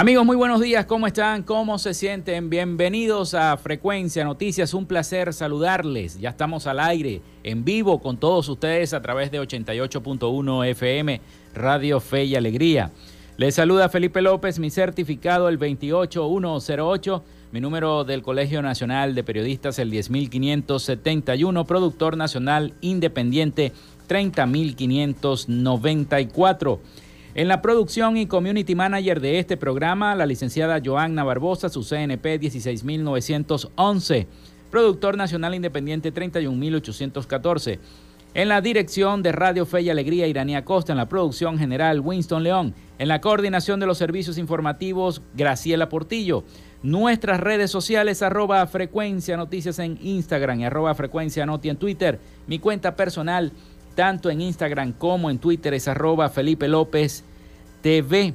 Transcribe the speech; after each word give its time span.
Amigos, 0.00 0.24
muy 0.24 0.36
buenos 0.36 0.62
días, 0.62 0.86
¿cómo 0.86 1.06
están? 1.06 1.42
¿Cómo 1.42 1.76
se 1.76 1.92
sienten? 1.92 2.48
Bienvenidos 2.48 3.34
a 3.34 3.54
Frecuencia 3.58 4.24
Noticias, 4.24 4.72
un 4.72 4.86
placer 4.86 5.34
saludarles. 5.34 6.18
Ya 6.18 6.30
estamos 6.30 6.66
al 6.66 6.80
aire, 6.80 7.20
en 7.42 7.66
vivo 7.66 8.00
con 8.00 8.16
todos 8.16 8.48
ustedes 8.48 8.94
a 8.94 9.02
través 9.02 9.30
de 9.30 9.42
88.1 9.42 10.66
FM, 10.68 11.20
Radio 11.52 12.00
Fe 12.00 12.24
y 12.24 12.34
Alegría. 12.34 12.92
Les 13.36 13.56
saluda 13.56 13.90
Felipe 13.90 14.22
López, 14.22 14.58
mi 14.58 14.70
certificado 14.70 15.50
el 15.50 15.58
28108, 15.58 17.22
mi 17.52 17.60
número 17.60 18.04
del 18.04 18.22
Colegio 18.22 18.62
Nacional 18.62 19.14
de 19.14 19.22
Periodistas 19.22 19.78
el 19.78 19.90
10571, 19.90 21.66
productor 21.66 22.16
nacional 22.16 22.72
independiente 22.80 23.74
30594. 24.06 26.80
En 27.32 27.46
la 27.46 27.62
producción 27.62 28.16
y 28.16 28.26
community 28.26 28.74
manager 28.74 29.20
de 29.20 29.38
este 29.38 29.56
programa, 29.56 30.16
la 30.16 30.26
licenciada 30.26 30.80
Joanna 30.84 31.22
Barbosa, 31.22 31.68
su 31.68 31.84
CNP 31.84 32.38
16911, 32.40 34.26
productor 34.68 35.16
nacional 35.16 35.54
independiente 35.54 36.10
31814. 36.10 37.78
En 38.34 38.48
la 38.48 38.60
dirección 38.60 39.22
de 39.22 39.30
Radio 39.32 39.64
Fe 39.64 39.82
y 39.82 39.90
Alegría, 39.90 40.26
Iranía 40.26 40.64
Costa. 40.64 40.92
En 40.92 40.98
la 40.98 41.08
producción 41.08 41.58
general, 41.58 42.00
Winston 42.00 42.42
León. 42.42 42.74
En 42.98 43.08
la 43.08 43.20
coordinación 43.20 43.78
de 43.80 43.86
los 43.86 43.98
servicios 43.98 44.36
informativos, 44.36 45.22
Graciela 45.34 45.88
Portillo. 45.88 46.44
Nuestras 46.82 47.40
redes 47.40 47.70
sociales, 47.70 48.22
arroba 48.22 48.64
frecuencia 48.66 49.36
noticias 49.36 49.78
en 49.80 49.98
Instagram 50.00 50.60
y 50.60 50.64
arroba 50.64 50.94
frecuencia 50.94 51.44
noti 51.44 51.68
en 51.68 51.76
Twitter. 51.76 52.20
Mi 52.46 52.58
cuenta 52.58 52.96
personal, 52.96 53.52
tanto 53.94 54.30
en 54.30 54.40
Instagram 54.40 54.92
como 54.92 55.30
en 55.30 55.38
Twitter 55.38 55.74
es 55.74 55.88
arroba 55.88 56.28
Felipe 56.28 56.68
López 56.68 57.24
TV. 57.82 58.34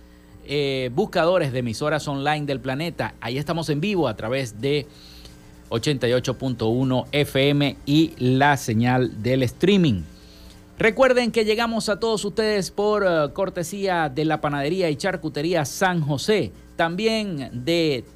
eh, 0.47 0.91
buscadores 0.95 1.53
de 1.53 1.59
emisoras 1.59 2.09
online 2.09 2.47
del 2.47 2.61
planeta. 2.61 3.15
Ahí 3.21 3.37
estamos 3.37 3.69
en 3.69 3.83
vivo 3.83 4.09
a 4.09 4.17
través 4.17 4.59
de 4.59 4.87
88.1 5.69 7.05
FM 7.13 7.77
y 7.85 8.15
la 8.17 8.57
señal 8.57 9.23
del 9.23 9.43
streaming. 9.43 10.01
Recuerden 10.79 11.31
que 11.31 11.45
llegamos 11.45 11.91
a 11.91 12.01
todos 12.01 12.25
ustedes 12.25 12.71
por 12.71 13.05
eh, 13.07 13.29
cortesía 13.35 14.09
de 14.09 14.25
la 14.25 14.41
panadería 14.41 14.89
y 14.89 14.97
charcutería 14.97 15.67
San 15.67 16.01
José, 16.01 16.53
también 16.77 17.51
de 17.53 18.07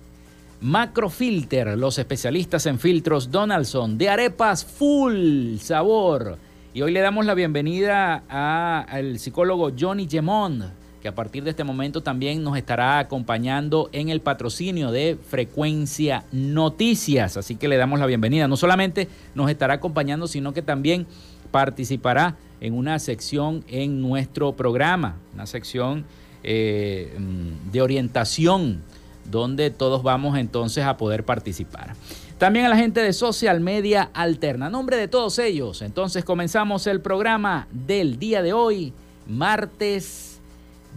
Macrofilter, 0.60 1.76
los 1.76 1.98
especialistas 1.98 2.64
en 2.66 2.78
filtros 2.78 3.30
Donaldson, 3.30 3.98
de 3.98 4.08
arepas 4.08 4.64
full 4.64 5.58
sabor. 5.58 6.38
Y 6.72 6.82
hoy 6.82 6.92
le 6.92 7.00
damos 7.00 7.26
la 7.26 7.34
bienvenida 7.34 8.22
al 8.28 9.18
psicólogo 9.18 9.72
Johnny 9.78 10.08
Gemond, 10.08 10.64
que 11.02 11.08
a 11.08 11.14
partir 11.14 11.44
de 11.44 11.50
este 11.50 11.62
momento 11.62 12.02
también 12.02 12.42
nos 12.42 12.56
estará 12.56 12.98
acompañando 12.98 13.90
en 13.92 14.08
el 14.08 14.20
patrocinio 14.20 14.90
de 14.90 15.18
Frecuencia 15.28 16.24
Noticias. 16.32 17.36
Así 17.36 17.56
que 17.56 17.68
le 17.68 17.76
damos 17.76 18.00
la 18.00 18.06
bienvenida. 18.06 18.48
No 18.48 18.56
solamente 18.56 19.08
nos 19.34 19.50
estará 19.50 19.74
acompañando, 19.74 20.26
sino 20.26 20.54
que 20.54 20.62
también 20.62 21.06
participará 21.50 22.36
en 22.60 22.72
una 22.72 22.98
sección 22.98 23.62
en 23.68 24.00
nuestro 24.00 24.56
programa, 24.56 25.16
una 25.34 25.46
sección 25.46 26.06
eh, 26.42 27.14
mm, 27.18 27.72
de 27.72 27.82
orientación 27.82 28.82
donde 29.30 29.70
todos 29.70 30.02
vamos 30.02 30.38
entonces 30.38 30.84
a 30.84 30.96
poder 30.96 31.24
participar. 31.24 31.94
También 32.38 32.66
a 32.66 32.68
la 32.68 32.76
gente 32.76 33.00
de 33.00 33.12
Social 33.12 33.60
Media 33.60 34.10
Alterna. 34.12 34.68
nombre 34.68 34.96
de 34.96 35.08
todos 35.08 35.38
ellos, 35.38 35.80
entonces 35.80 36.24
comenzamos 36.24 36.86
el 36.86 37.00
programa 37.00 37.66
del 37.70 38.18
día 38.18 38.42
de 38.42 38.52
hoy, 38.52 38.92
martes 39.26 40.38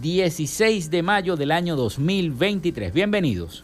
16 0.01 0.91
de 0.91 1.01
mayo 1.01 1.35
del 1.37 1.51
año 1.51 1.75
2023. 1.75 2.93
Bienvenidos. 2.93 3.63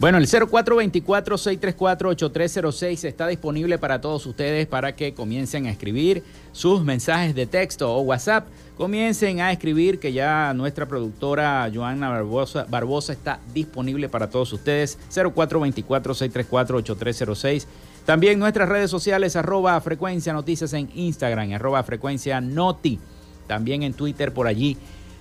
Bueno, 0.00 0.16
el 0.16 0.26
0424-634-8306 0.26 3.04
está 3.04 3.26
disponible 3.26 3.78
para 3.78 4.00
todos 4.00 4.24
ustedes 4.24 4.66
para 4.66 4.96
que 4.96 5.12
comiencen 5.12 5.66
a 5.66 5.70
escribir 5.70 6.24
sus 6.52 6.82
mensajes 6.82 7.34
de 7.34 7.44
texto 7.44 7.94
o 7.94 8.00
WhatsApp. 8.00 8.46
Comiencen 8.78 9.42
a 9.42 9.52
escribir 9.52 9.98
que 9.98 10.14
ya 10.14 10.54
nuestra 10.54 10.86
productora 10.86 11.70
Joana 11.70 12.22
Barbosa, 12.70 13.12
está 13.12 13.40
disponible 13.52 14.08
para 14.08 14.30
todos 14.30 14.54
ustedes. 14.54 14.98
0424-634-8306. 15.10 17.66
También 18.06 18.38
nuestras 18.38 18.70
redes 18.70 18.90
sociales, 18.90 19.36
arroba 19.36 19.78
frecuencia 19.82 20.32
noticias 20.32 20.72
en 20.72 20.88
Instagram, 20.94 21.52
arroba 21.52 21.82
frecuencia 21.82 22.40
noti. 22.40 22.98
También 23.46 23.82
en 23.82 23.92
Twitter 23.92 24.32
por 24.32 24.46
allí 24.46 24.78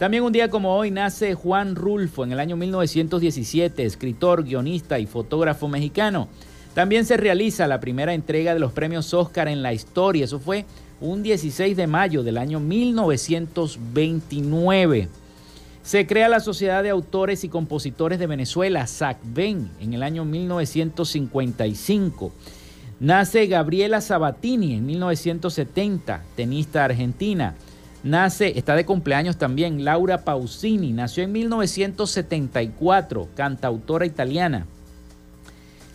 También 0.00 0.24
un 0.24 0.32
día 0.32 0.48
como 0.48 0.74
hoy 0.74 0.90
nace 0.90 1.34
Juan 1.34 1.76
Rulfo 1.76 2.24
en 2.24 2.32
el 2.32 2.40
año 2.40 2.56
1917, 2.56 3.84
escritor, 3.84 4.44
guionista 4.44 4.98
y 4.98 5.04
fotógrafo 5.04 5.68
mexicano. 5.68 6.28
También 6.72 7.04
se 7.04 7.18
realiza 7.18 7.66
la 7.66 7.80
primera 7.80 8.14
entrega 8.14 8.54
de 8.54 8.60
los 8.60 8.72
premios 8.72 9.12
Oscar 9.12 9.48
en 9.48 9.62
la 9.62 9.74
historia. 9.74 10.24
Eso 10.24 10.40
fue 10.40 10.64
un 11.02 11.22
16 11.22 11.76
de 11.76 11.86
mayo 11.86 12.22
del 12.22 12.38
año 12.38 12.60
1929. 12.60 15.10
Se 15.82 16.06
crea 16.06 16.30
la 16.30 16.40
Sociedad 16.40 16.82
de 16.82 16.88
Autores 16.88 17.44
y 17.44 17.50
Compositores 17.50 18.18
de 18.18 18.26
Venezuela, 18.26 18.86
SACVEN, 18.86 19.70
en 19.80 19.92
el 19.92 20.02
año 20.02 20.24
1955. 20.24 22.32
Nace 23.00 23.46
Gabriela 23.48 24.00
Sabatini 24.00 24.76
en 24.76 24.86
1970, 24.86 26.24
tenista 26.36 26.86
argentina. 26.86 27.54
Nace, 28.02 28.58
está 28.58 28.74
de 28.76 28.86
cumpleaños 28.86 29.36
también, 29.36 29.84
Laura 29.84 30.24
Pausini, 30.24 30.90
nació 30.92 31.22
en 31.22 31.32
1974, 31.32 33.28
cantautora 33.34 34.06
italiana. 34.06 34.66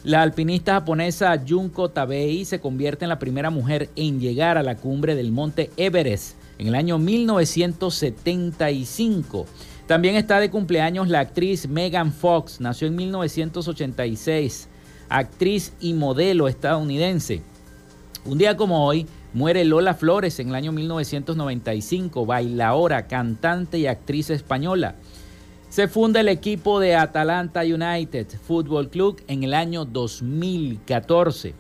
La 0.04 0.22
alpinista 0.22 0.74
japonesa 0.74 1.36
Junko 1.48 1.90
Tabei 1.90 2.46
se 2.46 2.60
convierte 2.60 3.06
en 3.06 3.10
la 3.10 3.18
primera 3.18 3.50
mujer 3.50 3.90
en 3.96 4.20
llegar 4.20 4.56
a 4.56 4.62
la 4.62 4.76
cumbre 4.76 5.16
del 5.16 5.32
monte 5.32 5.72
Everest 5.78 6.36
en 6.60 6.68
el 6.68 6.76
año 6.76 7.00
1975. 7.00 9.48
También 9.88 10.16
está 10.16 10.40
de 10.40 10.52
cumpleaños 10.52 11.08
la 11.08 11.22
actriz 11.22 11.68
Megan 11.68 12.14
Fox, 12.14 12.62
nació 12.62 12.88
en 12.88 12.98
1986, 12.98 14.68
actriz 15.10 15.74
y 15.80 15.94
modelo 15.94 16.48
estadounidense. 16.48 17.42
Un 18.26 18.38
día 18.38 18.56
como 18.56 18.86
hoy 18.86 19.08
muere 19.36 19.66
Lola 19.66 19.94
Flores 19.94 20.40
en 20.40 20.48
el 20.48 20.56
año 20.56 20.72
1995, 20.72 22.26
bailaora, 22.26 23.06
cantante 23.06 23.78
y 23.78 23.86
actriz 23.86 24.30
española. 24.30 24.96
Se 25.68 25.90
funda 25.90 26.22
el 26.22 26.30
equipo 26.30 26.80
de 26.80 26.96
Atalanta 26.96 27.64
United 27.64 28.28
Football 28.48 28.90
Club 28.90 29.22
en 29.28 29.44
el 29.44 29.54
año 29.54 29.84
2014. 29.84 31.54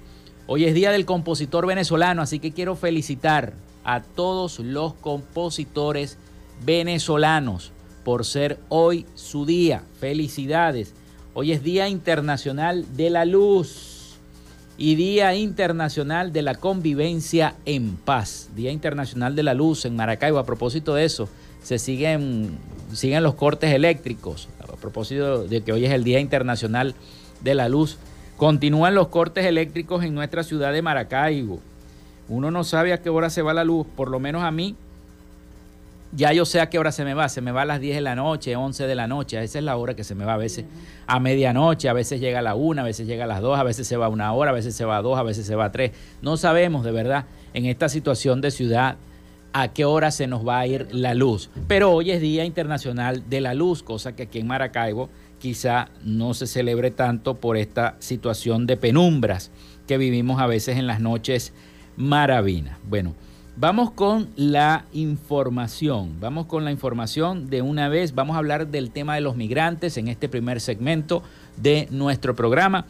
Hoy 0.47 0.63
es 0.63 0.73
día 0.73 0.91
del 0.91 1.05
compositor 1.05 1.67
venezolano, 1.67 2.21
así 2.21 2.39
que 2.39 2.53
quiero 2.53 2.77
felicitar 2.77 3.51
a 3.83 4.01
todos 4.01 4.59
los 4.59 4.93
compositores 4.93 6.17
venezolanos 6.65 7.73
por 8.05 8.23
ser 8.23 8.57
hoy 8.69 9.05
su 9.15 9.45
día. 9.45 9.83
Felicidades. 9.99 10.93
Hoy 11.33 11.51
es 11.51 11.61
Día 11.61 11.89
Internacional 11.89 12.85
de 12.95 13.09
la 13.09 13.25
Luz 13.25 13.94
y 14.77 14.95
Día 14.95 15.35
Internacional 15.35 16.33
de 16.33 16.41
la 16.41 16.55
Convivencia 16.55 17.55
en 17.65 17.95
Paz. 17.95 18.49
Día 18.55 18.71
Internacional 18.71 19.35
de 19.35 19.43
la 19.43 19.53
Luz 19.53 19.85
en 19.85 19.95
Maracaibo. 19.95 20.39
A 20.39 20.45
propósito 20.45 20.95
de 20.95 21.05
eso, 21.05 21.29
se 21.63 21.79
siguen, 21.79 22.57
siguen 22.93 23.23
los 23.23 23.35
cortes 23.35 23.73
eléctricos. 23.73 24.49
A 24.59 24.75
propósito 24.75 25.47
de 25.47 25.61
que 25.61 25.71
hoy 25.71 25.85
es 25.85 25.91
el 25.91 26.03
Día 26.03 26.19
Internacional 26.19 26.95
de 27.41 27.55
la 27.55 27.69
Luz. 27.69 27.97
Continúan 28.37 28.95
los 28.95 29.07
cortes 29.07 29.45
eléctricos 29.45 30.03
en 30.03 30.13
nuestra 30.13 30.43
ciudad 30.43 30.73
de 30.73 30.81
Maracaibo. 30.81 31.59
Uno 32.27 32.51
no 32.51 32.63
sabe 32.63 32.91
a 32.91 33.01
qué 33.01 33.09
hora 33.09 33.29
se 33.29 33.41
va 33.41 33.53
la 33.53 33.63
luz, 33.63 33.85
por 33.95 34.09
lo 34.09 34.19
menos 34.19 34.43
a 34.43 34.51
mí 34.51 34.75
ya 36.11 36.31
yo 36.33 36.45
sé 36.45 36.61
a 36.61 36.69
qué 36.69 36.79
hora 36.79 36.91
se 36.91 37.03
me 37.03 37.13
va, 37.13 37.29
se 37.29 37.41
me 37.41 37.51
va 37.51 37.63
a 37.63 37.65
las 37.65 37.79
10 37.79 37.95
de 37.95 38.01
la 38.01 38.15
noche, 38.15 38.55
11 38.55 38.87
de 38.87 38.95
la 38.95 39.07
noche, 39.07 39.41
esa 39.43 39.59
es 39.59 39.63
la 39.63 39.75
hora 39.77 39.95
que 39.95 40.03
se 40.03 40.15
me 40.15 40.25
va 40.25 40.35
a 40.35 40.37
veces 40.37 40.65
a 41.07 41.19
medianoche, 41.19 41.89
a 41.89 41.93
veces 41.93 42.19
llega 42.19 42.39
a 42.39 42.41
la 42.41 42.55
1, 42.55 42.81
a 42.81 42.85
veces 42.85 43.07
llega 43.07 43.25
a 43.25 43.27
las 43.27 43.41
2, 43.41 43.59
a 43.59 43.63
veces 43.63 43.87
se 43.87 43.97
va 43.97 44.05
a 44.05 44.09
una 44.09 44.31
hora, 44.33 44.51
a 44.51 44.53
veces 44.53 44.75
se 44.75 44.85
va 44.85 44.97
a 44.97 45.01
2, 45.01 45.17
a 45.17 45.23
veces 45.23 45.45
se 45.45 45.55
va 45.55 45.65
a 45.65 45.71
3. 45.71 45.91
No 46.21 46.37
sabemos 46.37 46.83
de 46.83 46.91
verdad 46.91 47.25
en 47.53 47.65
esta 47.65 47.89
situación 47.89 48.41
de 48.41 48.51
ciudad 48.51 48.97
a 49.53 49.69
qué 49.69 49.85
hora 49.85 50.11
se 50.11 50.27
nos 50.27 50.45
va 50.45 50.59
a 50.59 50.67
ir 50.67 50.87
la 50.91 51.13
luz. 51.13 51.49
Pero 51.67 51.91
hoy 51.91 52.11
es 52.11 52.19
Día 52.19 52.43
Internacional 52.43 53.29
de 53.29 53.39
la 53.39 53.53
Luz, 53.53 53.83
cosa 53.83 54.13
que 54.13 54.23
aquí 54.23 54.39
en 54.39 54.47
Maracaibo 54.47 55.09
quizá 55.39 55.89
no 56.03 56.33
se 56.33 56.45
celebre 56.45 56.91
tanto 56.91 57.35
por 57.35 57.55
esta 57.55 57.95
situación 57.99 58.67
de 58.67 58.75
penumbras 58.75 59.51
que 59.87 59.97
vivimos 59.97 60.41
a 60.41 60.47
veces 60.47 60.77
en 60.77 60.87
las 60.87 60.99
noches 60.99 61.53
maravinas. 61.95 62.77
Bueno, 62.83 63.15
Vamos 63.57 63.91
con 63.91 64.27
la 64.35 64.83
información, 64.91 66.19
vamos 66.19 66.45
con 66.45 66.65
la 66.65 66.71
información 66.71 67.49
de 67.49 67.61
una 67.61 67.87
vez, 67.87 68.13
vamos 68.13 68.35
a 68.35 68.39
hablar 68.39 68.67
del 68.67 68.91
tema 68.91 69.15
de 69.15 69.21
los 69.21 69.37
migrantes 69.37 69.95
en 69.95 70.09
este 70.09 70.27
primer 70.27 70.59
segmento 70.59 71.23
de 71.55 71.87
nuestro 71.89 72.35
programa, 72.35 72.85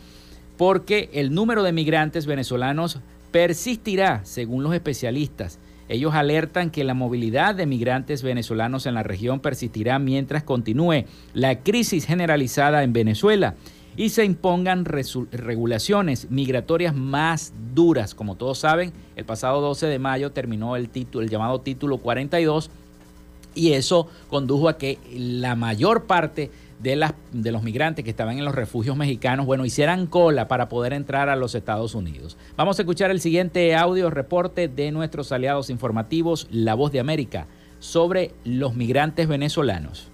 porque 0.57 1.11
el 1.13 1.35
número 1.35 1.61
de 1.61 1.71
migrantes 1.71 2.25
venezolanos 2.25 2.97
persistirá, 3.29 4.21
según 4.23 4.63
los 4.63 4.73
especialistas. 4.73 5.59
Ellos 5.87 6.15
alertan 6.15 6.71
que 6.71 6.83
la 6.83 6.95
movilidad 6.95 7.53
de 7.53 7.67
migrantes 7.67 8.23
venezolanos 8.23 8.87
en 8.87 8.95
la 8.95 9.03
región 9.03 9.41
persistirá 9.41 9.99
mientras 9.99 10.41
continúe 10.41 11.05
la 11.35 11.59
crisis 11.59 12.07
generalizada 12.07 12.81
en 12.81 12.91
Venezuela 12.91 13.53
y 13.97 14.09
se 14.09 14.25
impongan 14.25 14.85
regulaciones 14.85 16.29
migratorias 16.29 16.93
más 16.95 17.53
duras. 17.73 18.13
Como 18.15 18.35
todos 18.35 18.59
saben, 18.59 18.91
el 19.15 19.25
pasado 19.25 19.61
12 19.61 19.87
de 19.87 19.99
mayo 19.99 20.31
terminó 20.31 20.75
el, 20.75 20.89
título, 20.89 21.23
el 21.23 21.29
llamado 21.29 21.61
título 21.61 21.97
42 21.97 22.69
y 23.53 23.73
eso 23.73 24.07
condujo 24.29 24.67
a 24.67 24.77
que 24.77 24.99
la 25.13 25.55
mayor 25.55 26.05
parte 26.05 26.51
de, 26.79 26.97
las, 26.97 27.13
de 27.31 27.51
los 27.51 27.63
migrantes 27.63 28.03
que 28.03 28.11
estaban 28.11 28.37
en 28.37 28.45
los 28.45 28.53
refugios 28.53 28.97
mexicanos, 28.97 29.45
bueno, 29.45 29.65
hicieran 29.65 30.07
cola 30.07 30.47
para 30.47 30.67
poder 30.67 30.93
entrar 30.93 31.29
a 31.29 31.37
los 31.37 31.55
Estados 31.55 31.95
Unidos. 31.95 32.37
Vamos 32.57 32.77
a 32.77 32.81
escuchar 32.81 33.11
el 33.11 33.21
siguiente 33.21 33.75
audio 33.75 34.09
reporte 34.09 34.67
de 34.67 34.91
nuestros 34.91 35.31
aliados 35.31 35.69
informativos, 35.69 36.47
La 36.51 36.73
Voz 36.75 36.91
de 36.91 36.99
América, 36.99 37.47
sobre 37.79 38.31
los 38.43 38.75
migrantes 38.75 39.27
venezolanos. 39.27 40.09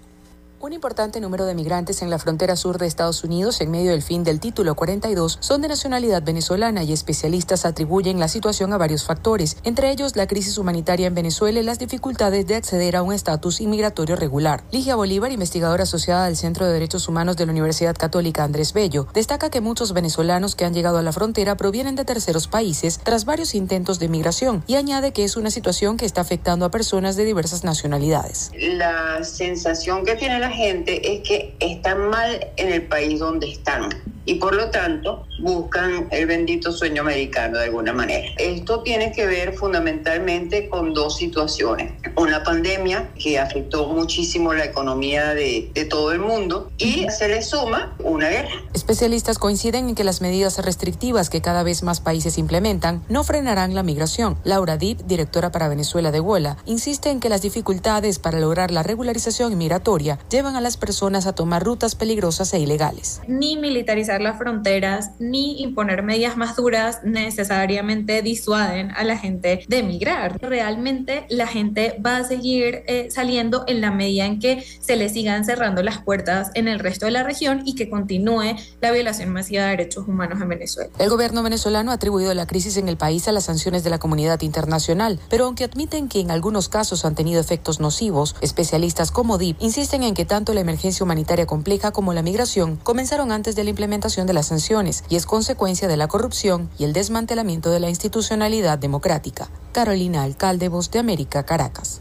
Un 0.63 0.73
importante 0.73 1.19
número 1.19 1.45
de 1.45 1.55
migrantes 1.55 2.03
en 2.03 2.11
la 2.11 2.19
frontera 2.19 2.55
sur 2.55 2.77
de 2.77 2.85
Estados 2.85 3.23
Unidos 3.23 3.61
en 3.61 3.71
medio 3.71 3.89
del 3.89 4.03
fin 4.03 4.23
del 4.23 4.39
título 4.39 4.75
42 4.75 5.39
son 5.41 5.63
de 5.63 5.67
nacionalidad 5.67 6.21
venezolana 6.21 6.83
y 6.83 6.93
especialistas 6.93 7.65
atribuyen 7.65 8.19
la 8.19 8.27
situación 8.27 8.71
a 8.71 8.77
varios 8.77 9.03
factores, 9.03 9.57
entre 9.63 9.89
ellos 9.89 10.15
la 10.15 10.27
crisis 10.27 10.59
humanitaria 10.59 11.07
en 11.07 11.15
Venezuela 11.15 11.59
y 11.59 11.63
las 11.63 11.79
dificultades 11.79 12.45
de 12.45 12.57
acceder 12.57 12.95
a 12.95 13.01
un 13.01 13.11
estatus 13.11 13.59
inmigratorio 13.59 14.15
regular. 14.15 14.63
Ligia 14.71 14.95
Bolívar, 14.95 15.31
investigadora 15.31 15.81
asociada 15.81 16.27
del 16.27 16.37
Centro 16.37 16.67
de 16.67 16.73
Derechos 16.73 17.07
Humanos 17.07 17.37
de 17.37 17.47
la 17.47 17.53
Universidad 17.53 17.95
Católica 17.97 18.43
Andrés 18.43 18.71
Bello, 18.71 19.07
destaca 19.15 19.49
que 19.49 19.61
muchos 19.61 19.93
venezolanos 19.93 20.53
que 20.53 20.65
han 20.65 20.75
llegado 20.75 20.99
a 20.99 21.01
la 21.01 21.11
frontera 21.11 21.57
provienen 21.57 21.95
de 21.95 22.05
terceros 22.05 22.47
países 22.47 22.99
tras 23.03 23.25
varios 23.25 23.55
intentos 23.55 23.97
de 23.97 24.09
migración 24.09 24.63
y 24.67 24.75
añade 24.75 25.11
que 25.11 25.23
es 25.23 25.37
una 25.37 25.49
situación 25.49 25.97
que 25.97 26.05
está 26.05 26.21
afectando 26.21 26.65
a 26.65 26.69
personas 26.69 27.15
de 27.15 27.25
diversas 27.25 27.63
nacionalidades. 27.63 28.51
La 28.53 29.23
sensación 29.23 30.05
que 30.05 30.13
tiene 30.13 30.39
la 30.39 30.50
gente 30.51 31.13
es 31.13 31.21
que 31.21 31.55
están 31.59 32.09
mal 32.09 32.47
en 32.57 32.71
el 32.71 32.83
país 32.83 33.19
donde 33.19 33.51
están 33.51 33.89
y 34.25 34.35
por 34.35 34.55
lo 34.55 34.69
tanto 34.69 35.25
buscan 35.39 36.07
el 36.11 36.25
bendito 36.27 36.71
sueño 36.71 37.01
americano 37.01 37.57
de 37.57 37.65
alguna 37.65 37.93
manera. 37.93 38.27
Esto 38.37 38.81
tiene 38.83 39.11
que 39.11 39.25
ver 39.25 39.53
fundamentalmente 39.53 40.69
con 40.69 40.93
dos 40.93 41.17
situaciones. 41.17 41.93
Una 42.15 42.43
pandemia 42.43 43.09
que 43.17 43.39
afectó 43.39 43.87
muchísimo 43.87 44.53
la 44.53 44.65
economía 44.65 45.33
de, 45.33 45.71
de 45.73 45.85
todo 45.85 46.11
el 46.11 46.19
mundo 46.19 46.71
y 46.77 47.07
se 47.09 47.27
le 47.27 47.41
suma 47.41 47.95
una 48.03 48.29
guerra. 48.29 48.51
Especialistas 48.73 49.39
coinciden 49.39 49.89
en 49.89 49.95
que 49.95 50.03
las 50.03 50.21
medidas 50.21 50.63
restrictivas 50.63 51.29
que 51.29 51.41
cada 51.41 51.63
vez 51.63 51.81
más 51.81 51.99
países 51.99 52.37
implementan 52.37 53.03
no 53.09 53.23
frenarán 53.23 53.73
la 53.73 53.83
migración. 53.83 54.37
Laura 54.43 54.77
Deep, 54.77 55.05
directora 55.07 55.51
para 55.51 55.67
Venezuela 55.67 56.11
de 56.11 56.19
Huela, 56.19 56.57
insiste 56.65 57.09
en 57.09 57.19
que 57.19 57.29
las 57.29 57.41
dificultades 57.41 58.19
para 58.19 58.39
lograr 58.39 58.71
la 58.71 58.83
regularización 58.83 59.57
migratoria 59.57 60.19
llevan 60.29 60.40
a 60.41 60.61
las 60.61 60.75
personas 60.75 61.27
a 61.27 61.33
tomar 61.33 61.63
rutas 61.63 61.93
peligrosas 61.95 62.53
e 62.53 62.59
ilegales. 62.59 63.21
Ni 63.27 63.57
militarizar 63.57 64.21
las 64.21 64.37
fronteras, 64.37 65.11
ni 65.19 65.61
imponer 65.61 66.01
medidas 66.01 66.35
más 66.35 66.55
duras 66.55 66.99
necesariamente 67.03 68.21
disuaden 68.23 68.91
a 68.91 69.03
la 69.03 69.17
gente 69.17 69.63
de 69.67 69.77
emigrar. 69.77 70.39
Realmente 70.41 71.25
la 71.29 71.45
gente 71.45 72.01
va 72.03 72.17
a 72.17 72.23
seguir 72.23 72.83
eh, 72.87 73.09
saliendo 73.11 73.63
en 73.67 73.81
la 73.81 73.91
medida 73.91 74.25
en 74.25 74.39
que 74.39 74.65
se 74.79 74.95
le 74.95 75.09
sigan 75.09 75.45
cerrando 75.45 75.83
las 75.83 75.99
puertas 75.99 76.49
en 76.55 76.67
el 76.67 76.79
resto 76.79 77.05
de 77.05 77.11
la 77.11 77.23
región 77.23 77.61
y 77.63 77.75
que 77.75 77.89
continúe 77.89 78.55
la 78.81 78.91
violación 78.91 79.29
masiva 79.29 79.63
de 79.63 79.69
derechos 79.69 80.07
humanos 80.07 80.41
en 80.41 80.49
Venezuela. 80.49 80.89
El 80.97 81.09
gobierno 81.09 81.43
venezolano 81.43 81.91
ha 81.91 81.95
atribuido 81.95 82.33
la 82.33 82.47
crisis 82.47 82.77
en 82.77 82.89
el 82.89 82.97
país 82.97 83.27
a 83.27 83.31
las 83.31 83.45
sanciones 83.45 83.83
de 83.83 83.91
la 83.91 83.99
comunidad 83.99 84.41
internacional, 84.41 85.19
pero 85.29 85.45
aunque 85.45 85.65
admiten 85.65 86.09
que 86.09 86.19
en 86.19 86.31
algunos 86.31 86.67
casos 86.67 87.05
han 87.05 87.13
tenido 87.13 87.39
efectos 87.39 87.79
nocivos, 87.79 88.35
especialistas 88.41 89.11
como 89.11 89.37
DIP 89.37 89.57
insisten 89.59 90.03
en 90.03 90.13
que 90.13 90.25
tanto 90.31 90.53
la 90.53 90.61
emergencia 90.61 91.03
humanitaria 91.03 91.45
compleja 91.45 91.91
como 91.91 92.13
la 92.13 92.21
migración 92.21 92.77
comenzaron 92.77 93.33
antes 93.33 93.53
de 93.57 93.65
la 93.65 93.71
implementación 93.71 94.27
de 94.27 94.31
las 94.31 94.45
sanciones 94.45 95.03
y 95.09 95.17
es 95.17 95.25
consecuencia 95.25 95.89
de 95.89 95.97
la 95.97 96.07
corrupción 96.07 96.69
y 96.79 96.85
el 96.85 96.93
desmantelamiento 96.93 97.69
de 97.69 97.81
la 97.81 97.89
institucionalidad 97.89 98.77
democrática. 98.77 99.49
Carolina 99.73 100.23
Alcalde, 100.23 100.69
Voz 100.69 100.89
de 100.89 100.99
América, 100.99 101.43
Caracas. 101.43 101.99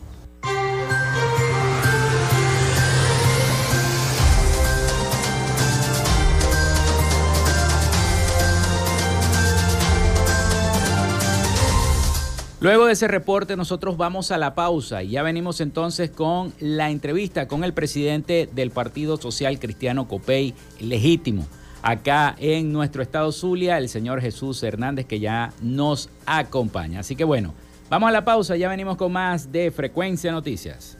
Luego 12.60 12.84
de 12.84 12.92
ese 12.92 13.08
reporte 13.08 13.56
nosotros 13.56 13.96
vamos 13.96 14.30
a 14.30 14.36
la 14.36 14.54
pausa 14.54 15.02
y 15.02 15.12
ya 15.12 15.22
venimos 15.22 15.62
entonces 15.62 16.10
con 16.10 16.52
la 16.60 16.90
entrevista 16.90 17.48
con 17.48 17.64
el 17.64 17.72
presidente 17.72 18.50
del 18.52 18.70
Partido 18.70 19.16
Social 19.16 19.58
Cristiano 19.58 20.06
Copey 20.06 20.54
Legítimo. 20.78 21.46
acá 21.80 22.36
en 22.38 22.70
nuestro 22.70 23.02
estado 23.02 23.32
Zulia, 23.32 23.78
el 23.78 23.88
señor 23.88 24.20
Jesús 24.20 24.62
Hernández, 24.62 25.06
que 25.06 25.20
ya 25.20 25.54
nos 25.62 26.10
acompaña. 26.26 27.00
Así 27.00 27.16
que 27.16 27.24
bueno, 27.24 27.54
vamos 27.88 28.10
a 28.10 28.12
la 28.12 28.26
pausa, 28.26 28.56
ya 28.56 28.68
venimos 28.68 28.98
con 28.98 29.10
más 29.10 29.50
de 29.50 29.70
Frecuencia 29.70 30.30
Noticias. 30.30 30.99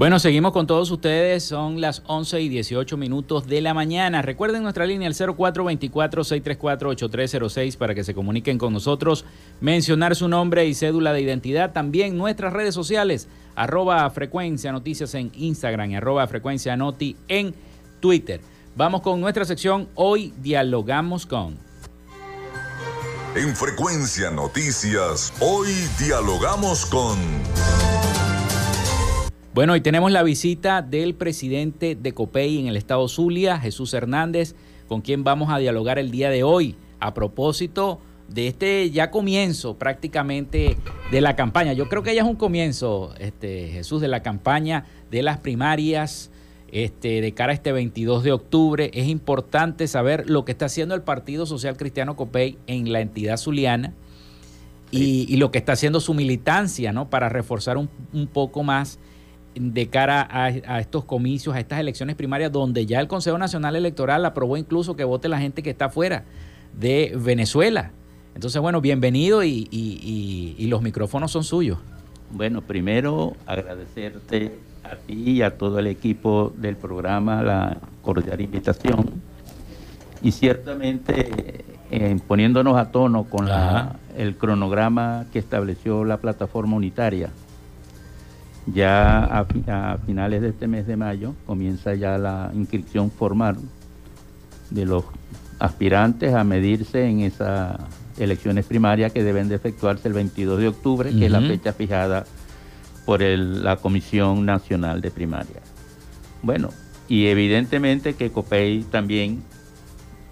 Bueno, 0.00 0.18
seguimos 0.18 0.50
con 0.52 0.66
todos 0.66 0.90
ustedes. 0.90 1.44
Son 1.44 1.82
las 1.82 2.02
11 2.06 2.40
y 2.40 2.48
18 2.48 2.96
minutos 2.96 3.46
de 3.46 3.60
la 3.60 3.74
mañana. 3.74 4.22
Recuerden 4.22 4.62
nuestra 4.62 4.86
línea 4.86 5.06
el 5.06 5.14
0424-634-8306 5.14 7.76
para 7.76 7.94
que 7.94 8.02
se 8.02 8.14
comuniquen 8.14 8.56
con 8.56 8.72
nosotros. 8.72 9.26
Mencionar 9.60 10.16
su 10.16 10.26
nombre 10.26 10.66
y 10.66 10.72
cédula 10.72 11.12
de 11.12 11.20
identidad. 11.20 11.74
También 11.74 12.16
nuestras 12.16 12.54
redes 12.54 12.74
sociales. 12.74 13.28
Arroba 13.54 14.08
Frecuencia 14.08 14.72
Noticias 14.72 15.14
en 15.14 15.32
Instagram 15.34 15.90
y 15.90 15.96
arroba 15.96 16.26
Frecuencia 16.26 16.78
Noti 16.78 17.14
en 17.28 17.54
Twitter. 18.00 18.40
Vamos 18.76 19.02
con 19.02 19.20
nuestra 19.20 19.44
sección. 19.44 19.86
Hoy 19.96 20.32
dialogamos 20.40 21.26
con. 21.26 21.58
En 23.36 23.54
Frecuencia 23.54 24.30
Noticias, 24.30 25.30
hoy 25.40 25.74
dialogamos 25.98 26.86
con... 26.86 27.18
Bueno, 29.52 29.72
hoy 29.72 29.80
tenemos 29.80 30.12
la 30.12 30.22
visita 30.22 30.80
del 30.80 31.16
presidente 31.16 31.96
de 31.96 32.14
COPEI 32.14 32.60
en 32.60 32.66
el 32.68 32.76
estado 32.76 33.08
Zulia, 33.08 33.58
Jesús 33.58 33.92
Hernández, 33.94 34.54
con 34.86 35.00
quien 35.00 35.24
vamos 35.24 35.50
a 35.50 35.58
dialogar 35.58 35.98
el 35.98 36.12
día 36.12 36.30
de 36.30 36.44
hoy 36.44 36.76
a 37.00 37.14
propósito 37.14 37.98
de 38.28 38.46
este 38.46 38.92
ya 38.92 39.10
comienzo 39.10 39.76
prácticamente 39.76 40.76
de 41.10 41.20
la 41.20 41.34
campaña. 41.34 41.72
Yo 41.72 41.88
creo 41.88 42.04
que 42.04 42.14
ya 42.14 42.22
es 42.22 42.28
un 42.28 42.36
comienzo, 42.36 43.12
este, 43.18 43.70
Jesús, 43.70 44.00
de 44.00 44.06
la 44.06 44.22
campaña 44.22 44.84
de 45.10 45.24
las 45.24 45.38
primarias 45.38 46.30
este, 46.70 47.20
de 47.20 47.32
cara 47.32 47.50
a 47.50 47.54
este 47.56 47.72
22 47.72 48.22
de 48.22 48.30
octubre. 48.30 48.92
Es 48.94 49.08
importante 49.08 49.88
saber 49.88 50.30
lo 50.30 50.44
que 50.44 50.52
está 50.52 50.66
haciendo 50.66 50.94
el 50.94 51.02
Partido 51.02 51.44
Social 51.44 51.76
Cristiano 51.76 52.14
COPEI 52.14 52.56
en 52.68 52.92
la 52.92 53.00
entidad 53.00 53.36
zuliana 53.36 53.94
y, 54.92 55.36
lo 55.38 55.50
que 55.50 55.58
está 55.58 55.72
haciendo 55.72 55.98
su 55.98 56.14
militancia, 56.14 56.92
¿no? 56.92 57.10
Para 57.10 57.28
reforzar 57.28 57.78
un, 57.78 57.90
un 58.12 58.28
poco 58.28 58.62
más 58.62 58.99
de 59.54 59.88
cara 59.88 60.28
a, 60.30 60.80
estos 60.80 61.04
comicios, 61.04 61.54
a 61.54 61.60
estas 61.60 61.80
elecciones 61.80 62.16
primarias, 62.16 62.52
donde 62.52 62.86
ya 62.86 63.00
el 63.00 63.08
Consejo 63.08 63.36
Nacional 63.38 63.76
Electoral 63.76 64.24
aprobó 64.24 64.56
incluso 64.56 64.96
que 64.96 65.04
vote 65.04 65.28
la 65.28 65.38
gente 65.38 65.62
que 65.62 65.70
está 65.70 65.88
fuera 65.88 66.24
de 66.78 67.16
Venezuela. 67.16 67.92
Entonces, 68.34 68.60
bueno, 68.62 68.80
bienvenido 68.80 69.42
y, 69.42 70.66
los 70.68 70.82
micrófonos 70.82 71.32
son 71.32 71.42
suyos. 71.42 71.78
Bueno, 72.30 72.62
primero 72.62 73.34
agradecerte 73.44 74.56
a 74.84 74.94
ti 74.94 75.32
y 75.32 75.42
a 75.42 75.58
todo 75.58 75.80
el 75.80 75.88
equipo 75.88 76.52
del 76.56 76.76
programa 76.76 77.42
la 77.42 77.78
cordial 78.02 78.40
invitación 78.40 79.20
y 80.22 80.30
ciertamente 80.30 81.64
eh, 81.90 82.18
poniéndonos 82.28 82.76
a 82.76 82.92
tono 82.92 83.24
con 83.24 83.48
la, 83.48 83.96
el 84.16 84.36
cronograma 84.36 85.26
que 85.32 85.40
estableció 85.40 86.04
la 86.04 86.18
plataforma 86.18 86.76
unitaria 86.76 87.30
ya 88.72 89.24
a, 89.24 89.98
finales 90.06 90.42
de 90.42 90.48
este 90.48 90.66
mes 90.66 90.86
de 90.86 90.96
mayo 90.96 91.34
comienza 91.46 91.94
ya 91.94 92.18
la 92.18 92.50
inscripción 92.54 93.10
formal 93.10 93.56
de 94.70 94.86
los 94.86 95.04
aspirantes 95.58 96.34
a 96.34 96.44
medirse 96.44 97.06
en 97.06 97.20
esas 97.20 97.76
elecciones 98.18 98.66
primarias 98.66 99.12
que 99.12 99.22
deben 99.22 99.48
de 99.48 99.56
efectuarse 99.56 100.08
el 100.08 100.14
22 100.14 100.60
de 100.60 100.68
octubre, 100.68 101.10
que 101.10 101.26
es 101.26 101.32
la 101.32 101.40
fecha 101.40 101.72
fijada 101.72 102.24
por 103.04 103.20
la 103.22 103.76
Comisión 103.76 104.44
Nacional 104.46 105.00
de 105.00 105.10
Primaria. 105.10 105.60
Bueno, 106.42 106.70
y 107.08 107.26
evidentemente 107.26 108.14
que 108.14 108.30
COPEI 108.30 108.84
también, 108.84 109.42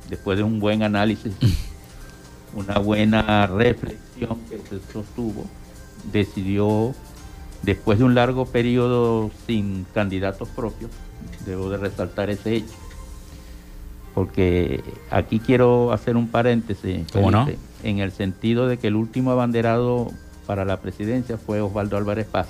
después 0.09 0.39
de 0.39 0.45
un 0.45 0.61
buen 0.61 0.83
análisis, 0.83 1.35
una 2.55 2.79
buena 2.79 3.47
reflexión 3.47 4.39
que 4.49 4.59
se 4.59 4.93
sostuvo, 4.93 5.45
decidió 6.13 6.95
Después 7.63 7.99
de 7.99 8.05
un 8.05 8.15
largo 8.15 8.47
periodo 8.47 9.31
sin 9.47 9.85
candidatos 9.93 10.49
propios, 10.49 10.91
debo 11.45 11.69
de 11.71 11.77
resaltar 11.77 12.31
ese 12.31 12.57
hecho, 12.57 12.75
porque 14.15 14.83
aquí 15.11 15.41
quiero 15.41 15.93
hacer 15.93 16.17
un 16.17 16.29
paréntesis, 16.29 17.05
en 17.83 17.99
el 17.99 18.13
sentido 18.13 18.69
de 18.69 18.79
que 18.79 18.87
el 18.87 18.97
último 18.97 19.33
abanderado 19.33 20.11
para 20.47 20.65
la 20.65 20.81
presidencia 20.81 21.37
fue 21.37 21.61
Osvaldo 21.61 21.97
Álvarez 21.97 22.27
Paz. 22.27 22.49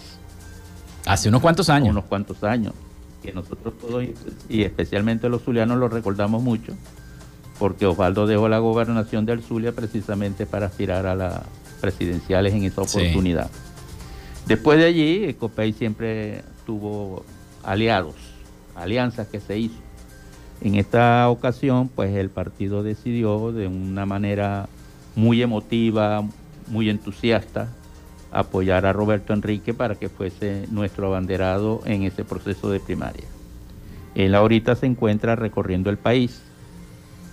Hace 1.07 1.31
unos 1.31 1.40
cuantos 1.40 1.68
años. 1.71 1.90
Unos 1.90 2.05
cuantos 2.05 2.44
años, 2.44 2.75
que 3.23 3.33
nosotros 3.33 3.75
todos, 3.81 4.05
y 4.49 4.62
especialmente 4.62 5.29
los 5.29 5.42
zulianos, 5.42 5.79
lo 5.79 5.88
recordamos 5.88 6.42
mucho, 6.42 6.75
porque 7.59 7.87
Osvaldo 7.87 8.27
dejó 8.27 8.49
la 8.49 8.59
gobernación 8.59 9.27
del 9.27 9.42
Zulia 9.42 9.73
precisamente 9.73 10.47
para 10.47 10.66
aspirar 10.66 11.07
a 11.07 11.14
las 11.14 11.40
presidenciales 11.81 12.53
en 12.55 12.64
esa 12.64 12.83
oportunidad. 12.83 13.51
Después 14.48 14.78
de 14.78 14.87
allí, 14.87 15.34
COPEI 15.34 15.74
siempre 15.74 16.42
tuvo 16.64 17.22
aliados, 17.62 18.14
alianzas 18.74 19.28
que 19.28 19.40
se 19.40 19.58
hizo. 19.58 19.76
En 20.62 20.76
esta 20.76 21.28
ocasión, 21.28 21.90
pues 21.94 22.16
el 22.16 22.30
partido 22.30 22.82
decidió 22.82 23.52
de 23.52 23.66
una 23.66 24.06
manera 24.06 24.70
muy 25.16 25.42
emotiva, 25.42 26.26
muy 26.66 26.88
entusiasta, 26.88 27.68
apoyar 28.32 28.87
a 28.87 28.94
Roberto 28.94 29.34
Enrique 29.34 29.74
para 29.74 29.96
que 29.96 30.08
fuese 30.08 30.66
nuestro 30.70 31.08
abanderado 31.08 31.82
en 31.84 32.04
ese 32.04 32.24
proceso 32.24 32.70
de 32.70 32.80
primaria. 32.80 33.26
Él 34.14 34.34
ahorita 34.34 34.76
se 34.76 34.87
encuentra 34.87 35.37
recorriendo 35.37 35.90
el 35.90 35.98
país, 35.98 36.40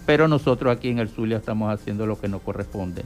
pero 0.05 0.27
nosotros 0.27 0.75
aquí 0.75 0.89
en 0.89 0.99
el 0.99 1.07
Zulia 1.07 1.37
estamos 1.37 1.73
haciendo 1.73 2.05
lo 2.07 2.19
que 2.19 2.27
nos 2.27 2.41
corresponde, 2.41 3.03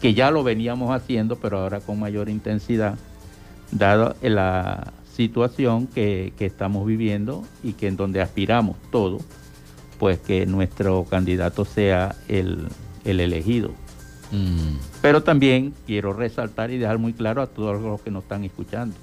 que 0.00 0.14
ya 0.14 0.30
lo 0.30 0.44
veníamos 0.44 0.94
haciendo, 0.94 1.34
pero 1.34 1.58
ahora 1.58 1.80
con 1.80 1.98
mayor 1.98 2.28
intensidad, 2.28 2.96
dado 3.72 4.14
la 4.22 4.92
situación 5.14 5.86
que, 5.86 6.32
estamos 6.38 6.86
viviendo 6.86 7.44
y 7.62 7.72
que 7.72 7.88
en 7.88 7.96
donde 7.96 8.20
aspiramos 8.20 8.76
todos, 8.90 9.22
pues 9.98 10.18
que 10.18 10.46
nuestro 10.46 11.04
candidato 11.04 11.64
sea 11.64 12.14
el, 12.28 12.68
elegido. 13.04 13.70
Mm. 14.30 14.76
Pero 15.00 15.22
también 15.22 15.74
quiero 15.86 16.12
resaltar 16.12 16.70
y 16.70 16.78
dejar 16.78 16.98
muy 16.98 17.12
claro 17.12 17.42
a 17.42 17.46
todos 17.46 17.80
los 17.80 18.00
que 18.00 18.10
nos 18.10 18.22
están 18.22 18.44
escuchando, 18.44 18.96